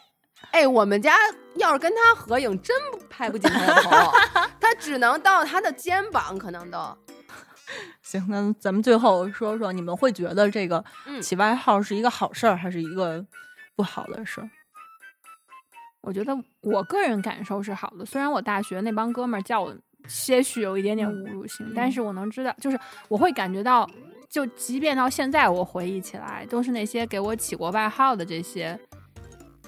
[0.52, 1.16] 哎，我们家
[1.56, 2.76] 要是跟他合影，真
[3.10, 3.90] 拍不进他的头，
[4.62, 6.78] 他只能到他的肩膀，可能都。
[8.04, 13.26] 行，那咱们最后说说，你们会觉得这个嗯起外号是一个好事儿，还是一个
[13.76, 14.50] 不好的事儿？
[16.02, 19.76] 我觉得我个人感受是好的，虽然我大学那帮哥们儿叫我
[20.08, 23.90] 些许有一点点侮辱性，但是我能知道，就是我会感觉到，
[24.30, 28.80] 就即便到现在我回忆起来，都是那些给我起过外号的这些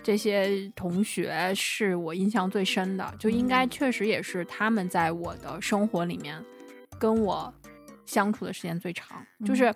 [0.02, 6.44] 这些同学是我印象最深的，就应该确实也是他们在我的生活里面
[7.00, 7.54] 跟我
[8.06, 9.74] 相处的时间最长，就是。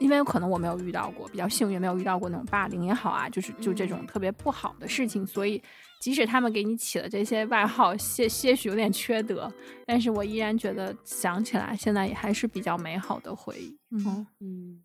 [0.00, 5.60] 因为可能我没有遇到过，比较幸运没有遇到过那种霸凌也好啊，就是就这种特别不好的事情，所以
[6.00, 9.52] 即使他们给你起了这些外号，些些许有点缺德，
[9.86, 13.76] 但是我依然觉得想起来现在也还是比较美好的回忆。
[13.90, 14.82] 嗯，嗯，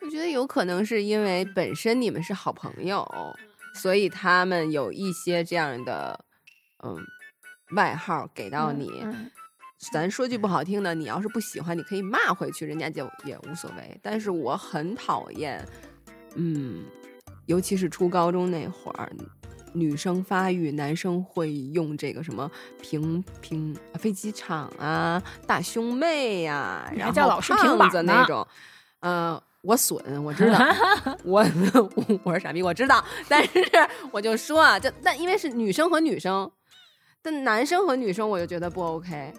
[0.00, 3.06] 我觉得有可能是因为本身你们是好朋友，
[3.74, 6.24] 所以他们有一些这样的
[6.84, 6.96] 嗯
[7.74, 9.00] 外号给到你。
[9.02, 9.30] 嗯
[9.94, 13.98] 咱说句不好听的，你要是不喜欢，你可以骂回去，人家就也无所谓。
[14.02, 15.66] 但是我很讨厌，
[16.34, 16.84] 嗯，
[17.46, 19.10] 尤其是初高中那会儿，
[19.72, 22.50] 女生发育，男生会用这个什么
[22.80, 28.46] 平平飞机场啊、大胸妹呀、然后叫老胖子那种，
[29.00, 29.42] 呃。
[29.62, 30.58] 我损，我知道，
[31.22, 31.46] 我
[32.22, 33.52] 我是傻逼，我知道， 但是
[34.10, 36.50] 我就说啊，就但因为是女生和女生，
[37.20, 39.30] 但男生和女生我就觉得不 OK，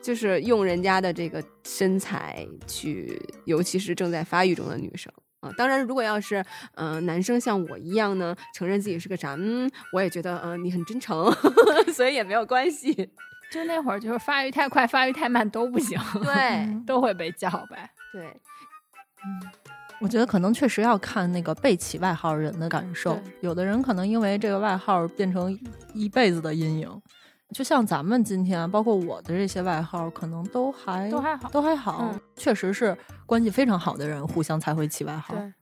[0.00, 5.12] 就是用人家的这个身材去，尤其是正在发育中的女生
[5.44, 5.52] 啊。
[5.56, 11.30] 当然，如果要是嗯、呃男生像我一样呢，承认自己是个傻，嗯，我也觉得嗯、呃你很真诚，
[11.94, 12.92] 所以也没有关系。
[13.52, 17.88] 就那会儿就是发育太快、发育太慢都不行，对 都会被叫呗。
[18.12, 18.24] 对，
[19.24, 19.48] 嗯
[20.00, 25.56] 我觉得可能确实要看那个被起外号人的感受，有的人可能因为这个外号变成
[25.94, 27.02] 一辈子的阴影。
[27.52, 35.34] 就像咱们今天，包括我的这些外号，可能都还都还好都还好，嗯确实是关系非常好的人互相才会起外号。
[35.34, 35.52] 对，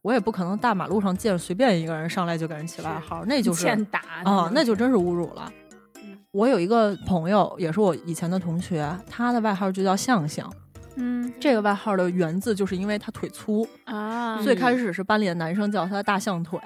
[0.00, 5.52] 我也不可能大马路上见随便一个人上来就给人起外号，那就是欠打啊，那就真是侮辱了。
[5.96, 10.50] 嗯我有一个朋友，也是我以前的同学，他的外号就叫象象。
[10.96, 16.58] 嗯这个外号的源自就是因为他腿粗，啊，最开始是班里的男生叫他大象腿，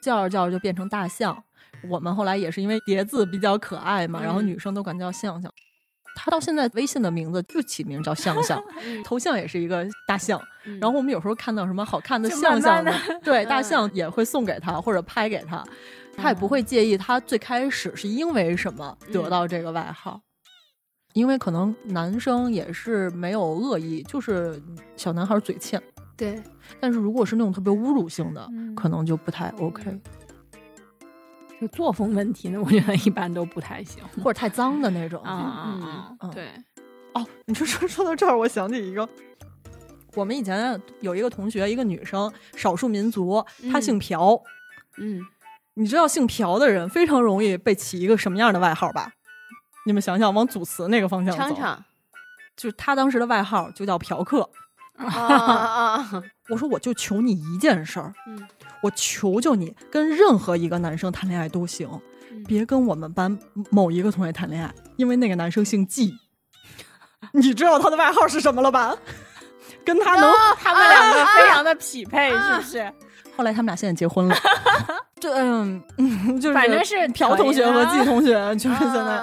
[0.00, 1.40] 叫着叫着就变成大象。
[1.88, 5.50] 我们后来也是因为叠字比较可爱嘛，然后嗯女生都管叫象象。
[6.16, 8.62] 他到现在微信的名字就起名叫象象，
[9.04, 10.40] 头像也是一个大象。
[10.64, 12.82] 嗯然后我们有时候看到什么好看的象象
[13.22, 15.62] 对 大象也会送给他或者拍给他，
[16.16, 20.20] 他也不会介意他最开始是因为什么得到这个外号。
[21.14, 24.60] 因为可能男生也是没有恶意，就是
[24.96, 25.80] 小男孩嘴欠。
[26.16, 26.40] 对，
[26.80, 30.00] 但是如果是那种特别侮辱性的，嗯可能就不太 OK，
[31.66, 35.22] 就作风问题呢，我觉得一般都不太行或者太脏的那种。
[35.22, 36.16] 啊啊啊！
[36.20, 36.48] 嗯对，
[37.14, 39.08] 哦，你说说说到这儿，我想起一个，
[40.14, 44.42] 我们以前有一个同学，一个女生，少数民族，她姓朴。
[44.98, 45.20] 嗯，
[45.74, 49.12] 你知道姓朴的人非常容易被起一个什么样的外号吧？
[49.86, 51.84] 你们想想，往祖祠那个方向走，尝尝
[52.56, 54.48] 就是他当时的外号就叫嫖客。
[54.96, 55.34] 啊啊
[56.12, 56.22] 啊！
[56.50, 58.46] 我说我就求你一件事儿，嗯
[58.82, 61.88] 我求求你跟任何一个男生谈恋爱都行，
[62.30, 63.38] 嗯别跟我们班
[63.70, 66.14] 某一个同学谈恋爱，因为那个男生姓季。
[67.32, 68.94] 你知道他的外号是什么了吧？
[69.84, 72.92] 跟他能，他们两个非常的匹配，是不是？
[73.36, 74.36] 后来他们俩现在结婚了。
[75.18, 79.20] 这嗯嗯，就是反正是朴同学和季同学，就是现在，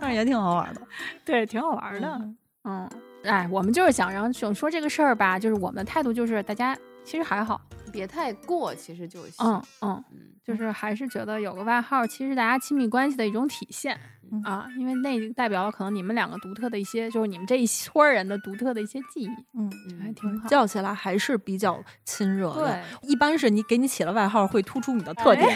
[0.00, 0.82] 但是也挺好玩的。
[1.24, 2.20] 对，挺好玩的。
[2.64, 2.90] 嗯，
[3.24, 7.60] 哎，我们就是想让想说这个事儿吧，就是我们的态度就是大家其实还好，
[7.92, 9.34] 别太过，其实就行。
[9.46, 13.98] 嗯嗯，嗯就是还是觉得有个外号，其实大家亲密关系的一种体现、
[14.32, 19.70] 嗯啊，因为那代表了可能你们两个独特的一些，就是你们这一 撮人的独特的一些记忆，嗯，
[20.02, 20.48] 还挺好。
[20.48, 22.64] 叫起来还是比较亲热的。
[22.64, 25.48] 对，一般是你给你起了外号，会突出你的特点，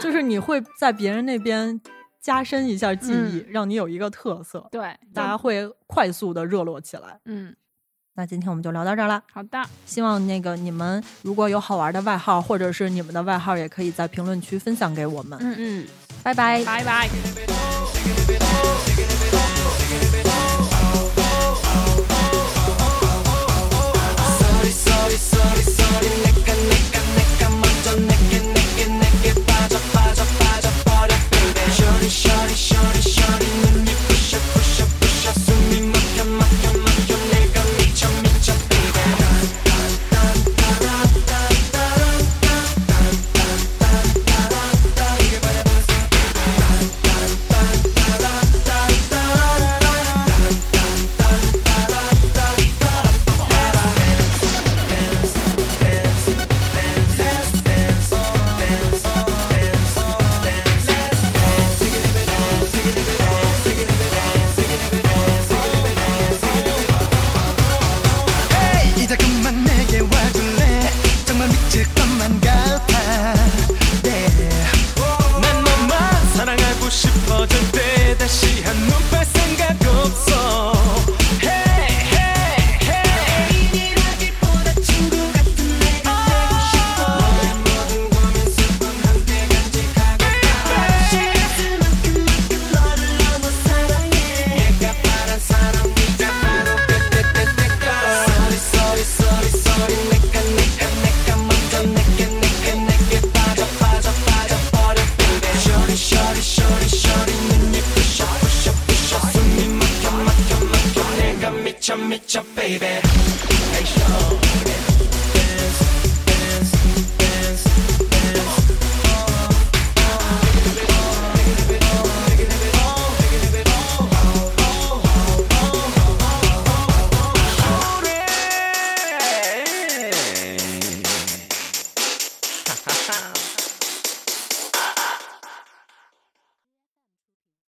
[0.00, 1.78] 就是你会在别人那边
[2.20, 4.80] 加深一下记忆，让你有一个特色，对，
[5.14, 7.18] 大家会快速的热络起来。
[7.24, 7.54] 嗯，
[8.14, 9.22] 那今天我们就聊到这儿了。
[9.32, 15.38] 好的，希望那个你们如果有好玩的外号，或者是你们的外号，也可以在评论区分享给我们。
[15.40, 15.86] 嗯嗯。
[16.22, 16.64] 拜拜。
[16.64, 17.08] 拜拜。